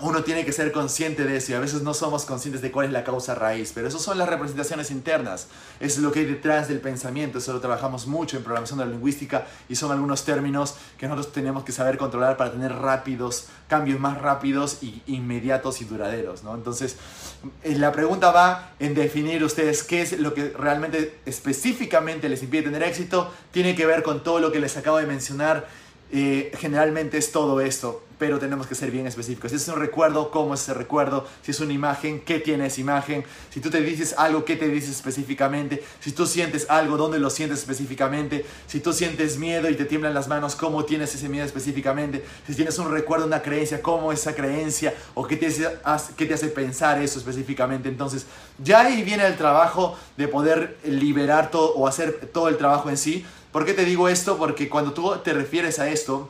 uno 0.03 0.23
tiene 0.23 0.43
que 0.43 0.51
ser 0.51 0.71
consciente 0.71 1.23
de 1.23 1.37
eso 1.37 1.51
y 1.51 1.55
a 1.55 1.59
veces 1.59 1.81
no 1.81 1.93
somos 1.93 2.25
conscientes 2.25 2.61
de 2.61 2.71
cuál 2.71 2.87
es 2.87 2.91
la 2.91 3.03
causa 3.03 3.35
raíz, 3.35 3.71
pero 3.73 3.87
eso 3.87 3.99
son 3.99 4.17
las 4.17 4.27
representaciones 4.27 4.91
internas, 4.91 5.47
es 5.79 5.97
lo 5.97 6.11
que 6.11 6.19
hay 6.19 6.25
detrás 6.25 6.67
del 6.67 6.81
pensamiento, 6.81 7.37
eso 7.37 7.53
lo 7.53 7.61
trabajamos 7.61 8.05
mucho 8.05 8.35
en 8.35 8.43
programación 8.43 8.79
de 8.79 8.85
la 8.85 8.91
lingüística 8.91 9.47
y 9.69 9.75
son 9.75 9.91
algunos 9.91 10.25
términos 10.25 10.75
que 10.97 11.07
nosotros 11.07 11.33
tenemos 11.33 11.63
que 11.63 11.71
saber 11.71 11.97
controlar 11.97 12.35
para 12.35 12.51
tener 12.51 12.73
rápidos, 12.73 13.47
cambios 13.69 13.99
más 13.99 14.21
rápidos 14.21 14.79
y 14.81 15.01
inmediatos 15.07 15.81
y 15.81 15.85
duraderos, 15.85 16.43
¿no? 16.43 16.53
Entonces, 16.53 16.97
eh, 17.63 17.75
la 17.77 17.91
pregunta 17.91 18.31
va 18.31 18.71
en 18.79 18.93
definir 18.95 19.43
ustedes 19.43 19.83
qué 19.83 20.01
es 20.01 20.19
lo 20.19 20.33
que 20.33 20.49
realmente 20.49 21.19
específicamente 21.25 22.27
les 22.27 22.43
impide 22.43 22.63
tener 22.63 22.83
éxito, 22.83 23.31
tiene 23.51 23.75
que 23.75 23.85
ver 23.85 24.03
con 24.03 24.21
todo 24.21 24.39
lo 24.39 24.51
que 24.51 24.59
les 24.59 24.75
acabo 24.75 24.97
de 24.97 25.05
mencionar, 25.05 25.67
eh, 26.13 26.51
generalmente 26.57 27.17
es 27.17 27.31
todo 27.31 27.59
esto 27.59 28.03
pero 28.23 28.39
tenemos 28.39 28.67
que 28.67 28.75
ser 28.75 28.89
bien 28.89 29.05
específicos. 29.05 29.51
Si 29.51 29.57
es 29.57 29.67
un 29.67 29.75
recuerdo, 29.75 30.31
¿cómo 30.31 30.53
es 30.53 30.61
ese 30.61 30.73
recuerdo? 30.73 31.27
Si 31.41 31.51
es 31.51 31.59
una 31.59 31.73
imagen, 31.73 32.21
¿qué 32.21 32.39
tiene 32.39 32.67
esa 32.67 32.79
imagen? 32.79 33.25
Si 33.49 33.59
tú 33.59 33.69
te 33.69 33.81
dices 33.81 34.15
algo, 34.17 34.45
¿qué 34.45 34.55
te 34.55 34.69
dices 34.69 34.91
específicamente? 34.91 35.83
Si 35.99 36.13
tú 36.13 36.25
sientes 36.25 36.69
algo, 36.69 36.95
¿dónde 36.95 37.19
lo 37.19 37.29
sientes 37.29 37.59
específicamente? 37.59 38.45
Si 38.65 38.79
tú 38.79 38.93
sientes 38.93 39.37
miedo 39.37 39.69
y 39.69 39.75
te 39.75 39.83
tiemblan 39.83 40.13
las 40.13 40.29
manos, 40.29 40.55
¿cómo 40.55 40.85
tienes 40.85 41.13
ese 41.13 41.27
miedo 41.27 41.45
específicamente? 41.45 42.23
Si 42.47 42.55
tienes 42.55 42.79
un 42.79 42.91
recuerdo, 42.91 43.25
una 43.25 43.41
creencia, 43.41 43.81
¿cómo 43.81 44.13
es 44.13 44.21
esa 44.21 44.33
creencia? 44.33 44.93
¿O 45.15 45.27
qué 45.27 45.35
te, 45.35 45.47
hace, 45.83 46.13
qué 46.15 46.25
te 46.25 46.33
hace 46.33 46.47
pensar 46.47 47.01
eso 47.01 47.19
específicamente? 47.19 47.89
Entonces, 47.89 48.25
ya 48.63 48.85
ahí 48.85 49.03
viene 49.03 49.27
el 49.27 49.35
trabajo 49.35 49.97
de 50.15 50.29
poder 50.29 50.77
liberar 50.85 51.51
todo 51.51 51.73
o 51.73 51.87
hacer 51.87 52.29
todo 52.31 52.47
el 52.47 52.55
trabajo 52.55 52.89
en 52.89 52.97
sí. 52.97 53.25
¿Por 53.53 53.65
qué 53.65 53.75
te 53.75 53.85
digo 53.85 54.09
esto? 54.09 54.37
Porque 54.39 54.67
cuando 54.67 54.93
tú 54.93 55.15
te 55.23 55.31
refieres 55.31 55.77
a 55.77 55.87
esto, 55.87 56.27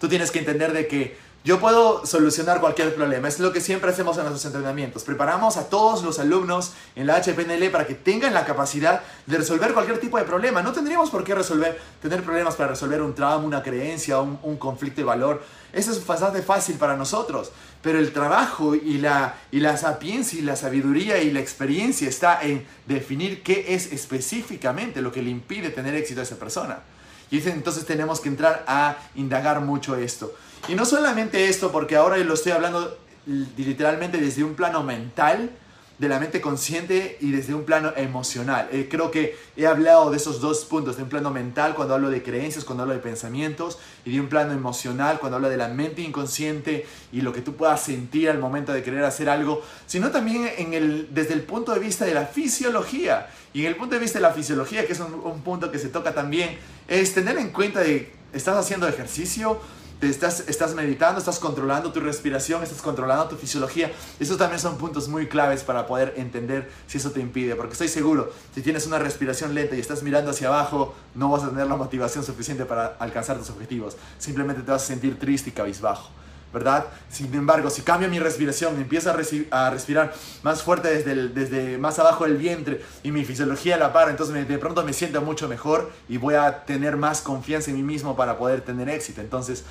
tú 0.00 0.08
tienes 0.08 0.30
que 0.30 0.38
entender 0.38 0.72
de 0.72 0.88
que 0.88 1.18
yo 1.44 1.60
puedo 1.60 2.06
solucionar 2.06 2.58
cualquier 2.58 2.94
problema. 2.94 3.28
Es 3.28 3.38
lo 3.38 3.52
que 3.52 3.60
siempre 3.60 3.90
hacemos 3.90 4.16
en 4.16 4.22
nuestros 4.22 4.46
entrenamientos. 4.46 5.04
Preparamos 5.04 5.58
a 5.58 5.68
todos 5.68 6.02
los 6.02 6.18
alumnos 6.18 6.72
en 6.96 7.06
la 7.06 7.22
HPNL 7.22 7.70
para 7.70 7.86
que 7.86 7.94
tengan 7.94 8.32
la 8.32 8.46
capacidad 8.46 9.02
de 9.26 9.36
resolver 9.36 9.74
cualquier 9.74 10.00
tipo 10.00 10.16
de 10.16 10.24
problema. 10.24 10.62
No 10.62 10.72
tendríamos 10.72 11.10
por 11.10 11.22
qué 11.22 11.34
resolver, 11.34 11.78
tener 12.00 12.22
problemas 12.22 12.54
para 12.56 12.70
resolver 12.70 13.02
un 13.02 13.14
trauma, 13.14 13.44
una 13.44 13.62
creencia, 13.62 14.20
un, 14.20 14.56
conflicto 14.56 15.02
de 15.02 15.04
valor. 15.04 15.42
Eso 15.70 15.90
es 15.92 16.06
bastante 16.06 16.40
fácil 16.40 16.76
para 16.76 16.96
nosotros. 16.96 17.52
Pero 17.82 17.98
el 17.98 18.14
trabajo 18.14 18.74
y 18.74 18.96
la, 18.96 19.34
y 19.52 19.60
la 19.60 19.76
sapiencia 19.76 20.38
y 20.38 20.42
la 20.42 20.56
sabiduría 20.56 21.18
y 21.18 21.30
la 21.30 21.40
experiencia 21.40 22.08
está 22.08 22.40
en 22.42 22.66
definir 22.86 23.42
qué 23.42 23.74
es 23.74 23.92
específicamente 23.92 25.02
lo 25.02 25.12
que 25.12 25.20
le 25.20 25.28
impide 25.28 25.68
tener 25.68 25.94
éxito 25.94 26.20
a 26.20 26.22
esa 26.22 26.36
persona. 26.36 26.78
Y 27.30 27.46
entonces 27.48 27.84
tenemos 27.84 28.20
que 28.20 28.28
entrar 28.28 28.64
a 28.66 28.96
indagar 29.14 29.60
mucho 29.60 29.96
esto. 29.96 30.32
Y 30.68 30.74
no 30.74 30.84
solamente 30.84 31.48
esto, 31.48 31.72
porque 31.72 31.96
ahora 31.96 32.16
lo 32.18 32.34
estoy 32.34 32.52
hablando 32.52 32.96
literalmente 33.26 34.18
desde 34.18 34.44
un 34.44 34.54
plano 34.54 34.82
mental, 34.82 35.50
de 35.98 36.08
la 36.08 36.18
mente 36.18 36.40
consciente 36.40 37.18
y 37.20 37.30
desde 37.30 37.54
un 37.54 37.64
plano 37.64 37.92
emocional. 37.96 38.68
Eh, 38.72 38.88
creo 38.90 39.10
que 39.12 39.36
he 39.56 39.66
hablado 39.66 40.10
de 40.10 40.16
esos 40.16 40.40
dos 40.40 40.64
puntos, 40.64 40.96
de 40.96 41.04
un 41.04 41.08
plano 41.08 41.30
mental 41.30 41.74
cuando 41.74 41.94
hablo 41.94 42.10
de 42.10 42.22
creencias, 42.22 42.64
cuando 42.64 42.82
hablo 42.82 42.94
de 42.94 43.00
pensamientos, 43.00 43.78
y 44.04 44.12
de 44.12 44.20
un 44.20 44.28
plano 44.28 44.52
emocional 44.52 45.20
cuando 45.20 45.36
hablo 45.36 45.48
de 45.48 45.56
la 45.56 45.68
mente 45.68 46.02
inconsciente 46.02 46.86
y 47.12 47.20
lo 47.20 47.32
que 47.32 47.42
tú 47.42 47.54
puedas 47.54 47.80
sentir 47.80 48.28
al 48.28 48.38
momento 48.38 48.72
de 48.72 48.82
querer 48.82 49.04
hacer 49.04 49.28
algo, 49.28 49.62
sino 49.86 50.10
también 50.10 50.50
en 50.58 50.74
el, 50.74 51.14
desde 51.14 51.34
el 51.34 51.42
punto 51.42 51.72
de 51.72 51.78
vista 51.78 52.04
de 52.04 52.14
la 52.14 52.26
fisiología. 52.26 53.28
Y 53.54 53.60
en 53.60 53.66
el 53.68 53.76
punto 53.76 53.94
de 53.94 54.00
vista 54.00 54.18
de 54.18 54.22
la 54.22 54.32
fisiología, 54.32 54.86
que 54.86 54.92
es 54.92 55.00
un, 55.00 55.14
un 55.14 55.40
punto 55.42 55.70
que 55.70 55.78
se 55.78 55.88
toca 55.88 56.12
también, 56.12 56.58
es 56.86 57.14
tener 57.14 57.38
en 57.38 57.50
cuenta 57.50 57.80
de, 57.80 58.12
¿estás 58.34 58.56
haciendo 58.56 58.86
ejercicio? 58.86 59.60
estás, 60.10 60.44
estás 60.48 60.74
meditando, 60.74 61.18
estás 61.18 61.38
controlando 61.38 61.92
tu 61.92 62.00
respiración, 62.00 62.62
estás 62.62 62.82
controlando 62.82 63.28
tu 63.28 63.36
fisiología. 63.36 63.92
Esos 64.18 64.36
también 64.36 64.60
son 64.60 64.76
puntos 64.76 65.08
muy 65.08 65.26
claves 65.26 65.62
para 65.62 65.86
poder 65.86 66.14
entender 66.16 66.70
si 66.86 66.98
eso 66.98 67.10
te 67.10 67.20
impide. 67.20 67.54
Porque 67.54 67.72
estoy 67.72 67.88
seguro, 67.88 68.32
si 68.54 68.62
tienes 68.62 68.86
una 68.86 68.98
respiración 68.98 69.54
lenta 69.54 69.76
y 69.76 69.80
estás 69.80 70.02
mirando 70.02 70.30
hacia 70.30 70.48
abajo, 70.48 70.94
no 71.14 71.30
vas 71.30 71.44
a 71.44 71.50
tener 71.50 71.66
la 71.66 71.76
motivación 71.76 72.24
suficiente 72.24 72.64
para 72.64 72.96
alcanzar 72.98 73.38
tus 73.38 73.50
objetivos. 73.50 73.96
Simplemente 74.18 74.62
te 74.62 74.70
vas 74.70 74.82
a 74.82 74.86
sentir 74.86 75.18
triste 75.18 75.50
y 75.50 75.52
cabizbajo. 75.52 76.10
¿Verdad? 76.54 76.86
Sin 77.10 77.34
embargo, 77.34 77.68
si 77.68 77.82
cambio 77.82 78.08
mi 78.08 78.18
respiración, 78.18 78.76
empiezo 78.76 79.12
a, 79.50 79.70
respirar 79.70 80.14
más 80.42 80.62
fuerte 80.62 80.88
desde, 80.88 81.28
desde 81.28 81.76
más 81.76 81.98
abajo 81.98 82.24
del 82.24 82.36
vientre 82.36 82.80
y 83.02 83.10
mi 83.10 83.24
fisiología 83.24 83.76
la 83.76 83.92
para, 83.92 84.10
entonces 84.10 84.48
de 84.48 84.58
pronto 84.58 84.84
me 84.84 84.92
siento 84.92 85.20
mucho 85.20 85.48
mejor 85.48 85.90
y 86.08 86.16
voy 86.16 86.34
a 86.34 86.64
tener 86.64 86.96
más 86.96 87.20
confianza 87.20 87.70
en 87.70 87.76
mí 87.76 87.82
mismo 87.82 88.16
para 88.16 88.38
poder 88.38 88.62
tener 88.62 88.88
éxito. 88.88 89.20
Entonces, 89.20 89.64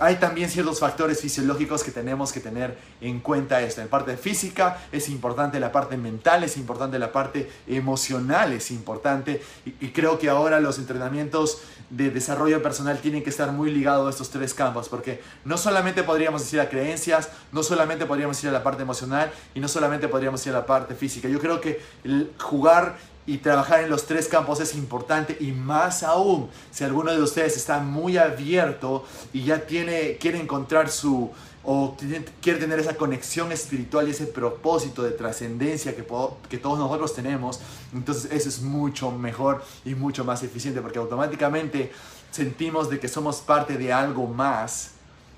hay 0.00 0.16
también 0.16 0.48
ciertos 0.48 0.80
factores 0.80 1.20
fisiológicos 1.20 1.84
que 1.84 1.90
tenemos 1.90 2.32
que 2.32 2.40
tener 2.40 2.76
en 3.02 3.20
cuenta 3.20 3.60
esto. 3.60 3.82
En 3.82 3.88
parte 3.88 4.16
física 4.16 4.78
es 4.90 5.10
importante, 5.10 5.60
la 5.60 5.70
parte 5.70 5.98
mental 5.98 6.42
es 6.42 6.56
importante, 6.56 6.98
la 6.98 7.12
parte 7.12 7.50
emocional 7.68 8.54
es 8.54 8.70
importante. 8.70 9.42
Y, 9.66 9.90
creo 9.90 10.18
que 10.18 10.30
ahora 10.30 10.58
los 10.58 10.78
entrenamientos 10.78 11.60
de 11.90 12.10
desarrollo 12.10 12.62
personal 12.62 12.98
tienen 12.98 13.22
que 13.22 13.28
estar 13.28 13.52
muy 13.52 13.70
ligados 13.70 14.06
a 14.06 14.10
estos 14.10 14.30
tres 14.30 14.54
campos, 14.54 14.88
porque 14.88 15.20
no 15.44 15.58
solamente 15.58 16.02
podríamos 16.02 16.42
decir 16.42 16.60
a 16.60 16.70
creencias, 16.70 17.28
no 17.52 17.62
solamente 17.62 18.06
podríamos 18.06 18.42
ir 18.42 18.48
a 18.48 18.52
la 18.52 18.62
parte 18.62 18.82
emocional 18.82 19.30
y 19.54 19.60
no 19.60 19.68
solamente 19.68 20.08
podríamos 20.08 20.44
ir 20.46 20.54
a 20.54 20.60
la 20.60 20.66
parte 20.66 20.94
física. 20.94 21.28
Yo 21.28 21.40
creo 21.40 21.60
que 21.60 21.78
el 22.04 22.32
jugar 22.38 22.96
y 23.26 23.38
trabajar 23.38 23.84
en 23.84 23.90
los 23.90 24.06
tres 24.06 24.28
campos 24.28 24.60
es 24.60 24.74
importante 24.74 25.36
y 25.40 25.52
más 25.52 26.02
aún 26.02 26.48
si 26.70 26.84
alguno 26.84 27.12
de 27.12 27.22
ustedes 27.22 27.56
está 27.56 27.78
muy 27.78 28.16
abierto 28.16 29.04
y 29.32 29.44
ya 29.44 29.66
tiene, 29.66 30.16
quiere 30.16 30.40
encontrar 30.40 30.90
su 30.90 31.30
o 31.62 31.94
quiere 32.40 32.58
tener 32.58 32.78
esa 32.78 32.96
conexión 32.96 33.52
espiritual 33.52 34.08
y 34.08 34.12
ese 34.12 34.26
propósito 34.26 35.02
de 35.02 35.10
trascendencia 35.10 35.94
que, 35.94 36.04
que 36.48 36.58
todos 36.58 36.78
nosotros 36.78 37.14
tenemos, 37.14 37.60
entonces 37.92 38.32
eso 38.32 38.48
es 38.48 38.62
mucho 38.62 39.10
mejor 39.10 39.62
y 39.84 39.94
mucho 39.94 40.24
más 40.24 40.42
eficiente 40.42 40.80
porque 40.80 40.98
automáticamente 40.98 41.92
sentimos 42.30 42.88
de 42.88 42.98
que 42.98 43.08
somos 43.08 43.42
parte 43.42 43.76
de 43.76 43.92
algo 43.92 44.26
más 44.26 44.92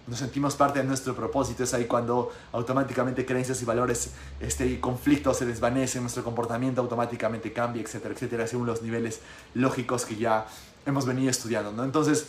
nos 0.07 0.19
sentimos 0.19 0.57
parte 0.57 0.81
de 0.81 0.85
nuestro 0.85 1.15
propósito. 1.15 1.65
Es 1.65 1.75
ahí 1.75 1.87
cuando 1.87 2.33
automáticamente 2.53 3.25
creencias 3.25 3.63
y 3.63 3.65
valores 3.65 4.11
este, 4.41 4.67
y 4.67 4.79
conflictos 4.79 5.39
se 5.39 5.47
desvanecen, 5.47 6.03
nuestro 6.03 6.25
comportamiento 6.25 6.81
automáticamente 6.81 7.53
cambia, 7.53 7.83
etcétera, 7.83 8.15
etcétera, 8.15 8.47
según 8.47 8.67
los 8.67 8.83
niveles 8.83 9.21
lógicos 9.55 10.05
que 10.05 10.17
ya 10.17 10.47
hemos 10.87 11.07
venido 11.07 11.31
estudiando. 11.31 11.73
¿no? 11.73 11.85
Entonces, 11.85 12.27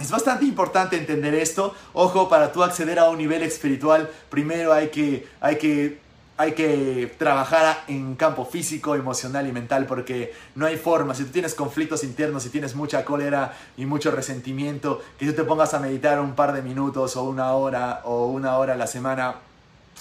es 0.00 0.10
bastante 0.10 0.44
importante 0.44 0.96
entender 0.96 1.34
esto. 1.34 1.74
Ojo, 1.92 2.28
para 2.28 2.52
tú 2.52 2.62
acceder 2.62 2.98
a 2.98 3.10
un 3.10 3.18
nivel 3.18 3.42
espiritual, 3.42 4.10
primero 4.30 4.72
hay 4.72 4.88
que, 4.88 5.28
hay 5.40 5.58
que 5.58 6.01
hay 6.42 6.54
que 6.54 7.14
trabajar 7.18 7.84
en 7.86 8.16
campo 8.16 8.44
físico, 8.44 8.96
emocional 8.96 9.46
y 9.46 9.52
mental 9.52 9.86
porque 9.86 10.34
no 10.56 10.66
hay 10.66 10.76
forma. 10.76 11.14
Si 11.14 11.22
tú 11.22 11.30
tienes 11.30 11.54
conflictos 11.54 12.02
internos, 12.02 12.42
si 12.42 12.48
tienes 12.48 12.74
mucha 12.74 13.04
cólera 13.04 13.56
y 13.76 13.86
mucho 13.86 14.10
resentimiento, 14.10 15.00
que 15.20 15.26
tú 15.26 15.34
te 15.34 15.44
pongas 15.44 15.72
a 15.72 15.78
meditar 15.78 16.20
un 16.20 16.34
par 16.34 16.52
de 16.52 16.60
minutos 16.60 17.16
o 17.16 17.22
una 17.22 17.52
hora 17.52 18.00
o 18.02 18.26
una 18.26 18.56
hora 18.58 18.74
a 18.74 18.76
la 18.76 18.88
semana, 18.88 19.36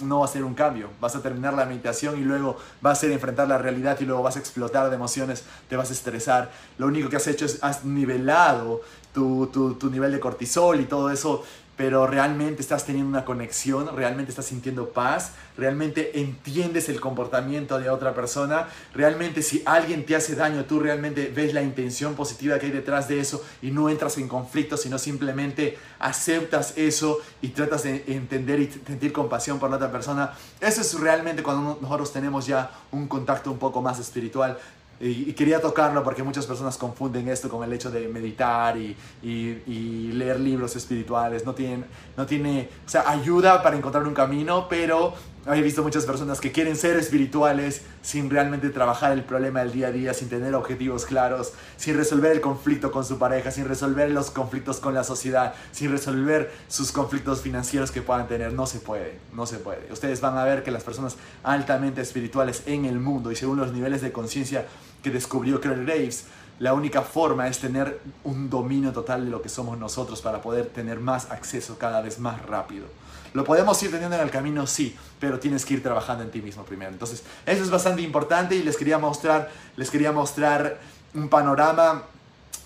no 0.01 0.21
va 0.21 0.25
a 0.25 0.27
ser 0.27 0.43
un 0.43 0.55
cambio. 0.55 0.89
Vas 0.99 1.15
a 1.15 1.21
terminar 1.21 1.53
la 1.53 1.67
meditación 1.67 2.17
y 2.19 2.23
luego 2.23 2.57
va 2.83 2.89
a 2.89 2.95
ser 2.95 3.11
enfrentar 3.11 3.47
la 3.47 3.59
realidad 3.59 3.99
y 3.99 4.05
luego 4.05 4.23
vas 4.23 4.35
a 4.35 4.39
explotar 4.39 4.89
de 4.89 4.95
emociones, 4.95 5.43
te 5.69 5.75
vas 5.75 5.91
a 5.91 5.93
estresar. 5.93 6.49
Lo 6.79 6.87
único 6.87 7.07
que 7.07 7.17
has 7.17 7.27
hecho 7.27 7.45
es 7.45 7.63
has 7.63 7.85
nivelado 7.85 8.81
tu, 9.13 9.45
tu, 9.53 9.75
tu 9.75 9.91
nivel 9.91 10.11
de 10.11 10.19
cortisol 10.19 10.79
y 10.79 10.85
todo 10.85 11.11
eso 11.11 11.43
pero 11.81 12.05
realmente 12.05 12.61
estás 12.61 12.85
teniendo 12.85 13.09
una 13.09 13.25
conexión, 13.25 13.89
realmente 13.95 14.29
estás 14.29 14.45
sintiendo 14.45 14.89
paz, 14.89 15.31
realmente 15.57 16.19
entiendes 16.19 16.89
el 16.89 17.01
comportamiento 17.01 17.79
de 17.79 17.89
otra 17.89 18.13
persona, 18.13 18.67
realmente 18.93 19.41
si 19.41 19.63
alguien 19.65 20.05
te 20.05 20.15
hace 20.15 20.35
daño, 20.35 20.65
tú 20.65 20.79
realmente 20.79 21.33
ves 21.35 21.55
la 21.55 21.63
intención 21.63 22.13
positiva 22.13 22.59
que 22.59 22.67
hay 22.67 22.71
detrás 22.71 23.07
de 23.07 23.19
eso 23.19 23.43
y 23.63 23.71
no 23.71 23.89
entras 23.89 24.19
en 24.19 24.27
conflicto, 24.27 24.77
sino 24.77 24.99
simplemente 24.99 25.79
aceptas 25.97 26.77
eso 26.77 27.17
y 27.41 27.47
tratas 27.47 27.81
de 27.81 28.03
entender 28.09 28.59
y 28.59 28.67
sentir 28.67 29.11
compasión 29.11 29.57
por 29.57 29.71
la 29.71 29.77
otra 29.77 29.91
persona. 29.91 30.33
Eso 30.59 30.81
es 30.81 30.99
realmente 30.99 31.41
cuando 31.41 31.79
nosotros 31.81 32.13
tenemos 32.13 32.45
ya 32.45 32.69
un 32.91 33.07
contacto 33.07 33.49
un 33.49 33.57
poco 33.57 33.81
más 33.81 33.97
espiritual 33.97 34.59
y, 35.01 35.33
quería 35.33 35.59
tocarlo 35.59 36.03
porque 36.03 36.21
muchas 36.21 36.45
personas 36.45 36.77
confunden 36.77 37.27
esto 37.27 37.49
con 37.49 37.63
el 37.63 37.73
hecho 37.73 37.89
de 37.89 38.07
meditar 38.07 38.77
y, 38.77 38.95
y, 39.23 40.11
leer 40.11 40.39
libros 40.39 40.75
espirituales. 40.75 41.45
No, 41.45 41.55
tienen, 41.55 41.85
no 42.15 42.25
tiene, 42.25 42.69
o 42.85 42.89
sea, 42.89 43.09
ayuda 43.09 43.63
para 43.63 43.75
encontrar 43.75 44.05
un 44.07 44.13
camino, 44.13 44.67
pero 44.69 45.13
he 45.51 45.61
visto 45.61 45.81
muchas 45.81 46.05
personas 46.05 46.39
que 46.39 46.51
quieren 46.51 46.75
ser 46.75 46.97
espirituales 46.97 47.81
sin 48.01 48.29
realmente 48.29 48.69
trabajar 48.69 49.11
el 49.11 49.23
problema 49.23 49.59
del 49.59 49.71
día 49.71 49.87
a 49.87 49.91
día, 49.91 50.13
sin 50.13 50.29
tener 50.29 50.55
objetivos 50.55 51.05
claros, 51.05 51.53
sin 51.77 51.97
resolver 51.97 52.31
el 52.31 52.41
conflicto 52.41 52.91
con 52.91 53.05
su 53.05 53.17
pareja, 53.17 53.51
sin 53.51 53.67
resolver 53.67 54.09
los 54.11 54.31
conflictos 54.31 54.79
con 54.79 54.93
la 54.93 55.03
sociedad, 55.03 55.53
sin 55.71 55.91
resolver 55.91 56.51
sus 56.67 56.91
conflictos 56.91 57.41
financieros 57.41 57.91
que 57.91 58.01
puedan 58.01 58.27
tener. 58.27 58.53
No 58.53 58.65
se 58.65 58.79
puede, 58.79 59.19
no 59.33 59.45
se 59.45 59.57
puede. 59.57 59.91
Ustedes 59.91 60.21
van 60.21 60.37
a 60.37 60.43
ver 60.43 60.63
que 60.63 60.71
las 60.71 60.83
personas 60.83 61.17
altamente 61.43 62.01
espirituales 62.01 62.63
en 62.65 62.85
el 62.85 62.99
mundo 62.99 63.31
y 63.31 63.35
según 63.35 63.57
los 63.57 63.71
niveles 63.71 64.01
de 64.01 64.11
conciencia 64.11 64.65
que 65.03 65.09
descubrió 65.09 65.59
Claire 65.59 65.83
Graves, 65.83 66.25
la 66.59 66.73
única 66.73 67.01
forma 67.01 67.47
es 67.47 67.57
tener 67.57 67.99
un 68.23 68.49
dominio 68.49 68.91
total 68.91 69.25
de 69.25 69.31
lo 69.31 69.41
que 69.41 69.49
somos 69.49 69.79
nosotros 69.79 70.21
para 70.21 70.43
poder 70.43 70.67
tener 70.67 70.99
más 70.99 71.31
acceso 71.31 71.79
cada 71.79 72.01
vez 72.01 72.19
más 72.19 72.39
rápido. 72.45 72.85
Lo 73.33 73.43
podemos 73.43 73.81
ir 73.81 73.89
teniendo 73.89 74.15
en 74.15 74.21
el 74.21 74.29
camino, 74.29 74.67
sí, 74.67 74.95
pero 75.19 75.39
tienes 75.39 75.65
que 75.65 75.73
ir 75.73 75.81
trabajando 75.81 76.23
en 76.23 76.29
ti 76.29 76.41
mismo 76.41 76.63
primero. 76.63 76.91
Entonces, 76.91 77.23
eso 77.47 77.63
es 77.63 77.71
bastante 77.71 77.90
importante 77.99 78.55
y 78.55 78.63
les 78.63 78.77
quería 78.77 78.97
mostrar, 78.97 79.49
les 79.75 79.89
quería 79.89 80.11
mostrar 80.11 80.79
un 81.13 81.29
panorama 81.29 82.03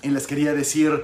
y 0.01 0.09
les 0.09 0.27
quería 0.27 0.53
decir 0.53 1.03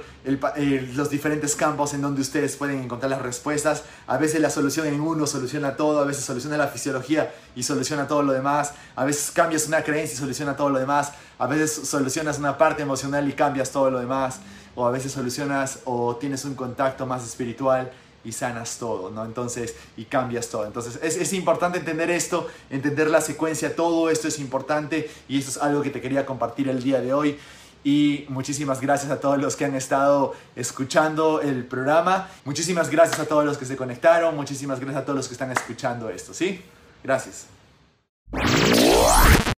los 0.94 1.10
diferentes 1.10 1.56
campos 1.56 1.92
en 1.92 2.02
donde 2.02 2.20
ustedes 2.20 2.54
pueden 2.54 2.80
encontrar 2.82 3.10
las 3.10 3.20
respuestas. 3.20 3.82
A 4.06 4.16
veces 4.16 4.40
la 4.40 4.48
solución 4.48 4.86
en 4.86 5.00
uno 5.00 5.26
soluciona 5.26 5.76
todo, 5.76 6.00
a 6.00 6.04
veces 6.04 6.24
soluciona 6.24 6.56
la 6.56 6.68
fisiología 6.68 7.34
y 7.56 7.64
soluciona 7.64 8.06
todo 8.06 8.22
lo 8.22 8.32
demás. 8.32 8.74
A 8.94 9.04
veces 9.04 9.32
cambias 9.32 9.66
una 9.66 9.82
creencia 9.82 10.14
y 10.14 10.18
soluciona 10.18 10.56
todo 10.56 10.70
lo 10.70 10.78
demás. 10.78 11.12
A 11.38 11.46
veces 11.46 11.88
solucionas 11.88 12.38
una 12.38 12.56
parte 12.56 12.82
emocional 12.82 13.28
y 13.28 13.32
cambias 13.32 13.72
todo 13.72 13.90
lo 13.90 13.98
demás. 13.98 14.38
O 14.76 14.86
a 14.86 14.92
veces 14.92 15.10
solucionas 15.10 15.80
o 15.84 16.14
tienes 16.16 16.44
un 16.44 16.54
contacto 16.54 17.04
más 17.04 17.24
espiritual 17.26 17.90
y 18.24 18.32
sanas 18.32 18.78
todo, 18.78 19.10
¿no? 19.10 19.24
Entonces, 19.24 19.74
y 19.96 20.04
cambias 20.04 20.48
todo. 20.48 20.66
Entonces, 20.66 20.98
es, 21.02 21.16
es, 21.16 21.32
importante 21.32 21.78
entender 21.78 22.10
esto, 22.10 22.48
entender 22.70 23.10
la 23.10 23.20
secuencia, 23.20 23.74
todo 23.74 24.10
esto 24.10 24.28
es 24.28 24.38
importante 24.38 25.10
y 25.28 25.38
esto 25.38 25.50
es 25.50 25.56
algo 25.58 25.82
que 25.82 25.90
te 25.90 26.00
quería 26.00 26.24
compartir 26.24 26.68
el 26.68 26.82
día 26.82 27.00
de 27.00 27.12
hoy. 27.12 27.38
Y 27.84 28.26
muchísimas 28.28 28.80
gracias 28.80 29.10
a 29.10 29.18
todos 29.18 29.38
los 29.38 29.56
que 29.56 29.64
han 29.64 29.74
estado 29.74 30.34
escuchando 30.54 31.40
el 31.40 31.64
programa. 31.64 32.28
Muchísimas 32.44 32.90
gracias 32.90 33.18
a 33.18 33.26
todos 33.26 33.44
los 33.44 33.58
que 33.58 33.66
se 33.66 33.76
conectaron. 33.76 34.36
Muchísimas 34.36 34.78
gracias 34.78 35.02
a 35.02 35.04
todos 35.04 35.16
los 35.16 35.26
que 35.26 35.34
están 35.34 35.50
escuchando 35.50 36.08
esto, 36.08 36.32
¿sí? 36.32 36.62
Gracias. 37.02 37.46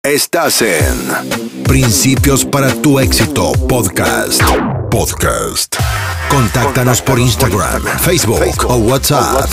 Estás 0.02 0.62
en 0.62 1.64
Principios 1.64 2.44
para 2.44 2.74
tu 2.74 2.98
éxito 2.98 3.52
podcast. 3.68 4.42
Podcast. 4.90 5.83
Contáctanos 6.34 7.00
por 7.00 7.20
Instagram, 7.20 7.80
Facebook 8.00 8.66
o 8.66 8.74
WhatsApp. 8.74 9.48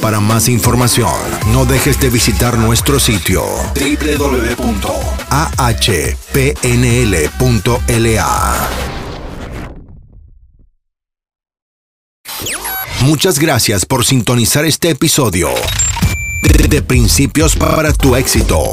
Para 0.00 0.20
más 0.20 0.48
información, 0.48 1.10
no 1.52 1.64
dejes 1.64 1.98
de 1.98 2.10
visitar 2.10 2.56
nuestro 2.56 3.00
sitio 3.00 3.42
www.ahpnl.la. 3.74 4.68
Muchas 13.00 13.40
gracias 13.40 13.84
por 13.84 14.04
sintonizar 14.04 14.64
este 14.64 14.90
episodio 14.90 15.48
de, 16.68 16.82
Principios 16.82 17.56
para 17.56 17.92
tu 17.92 18.14
éxito 18.14 18.72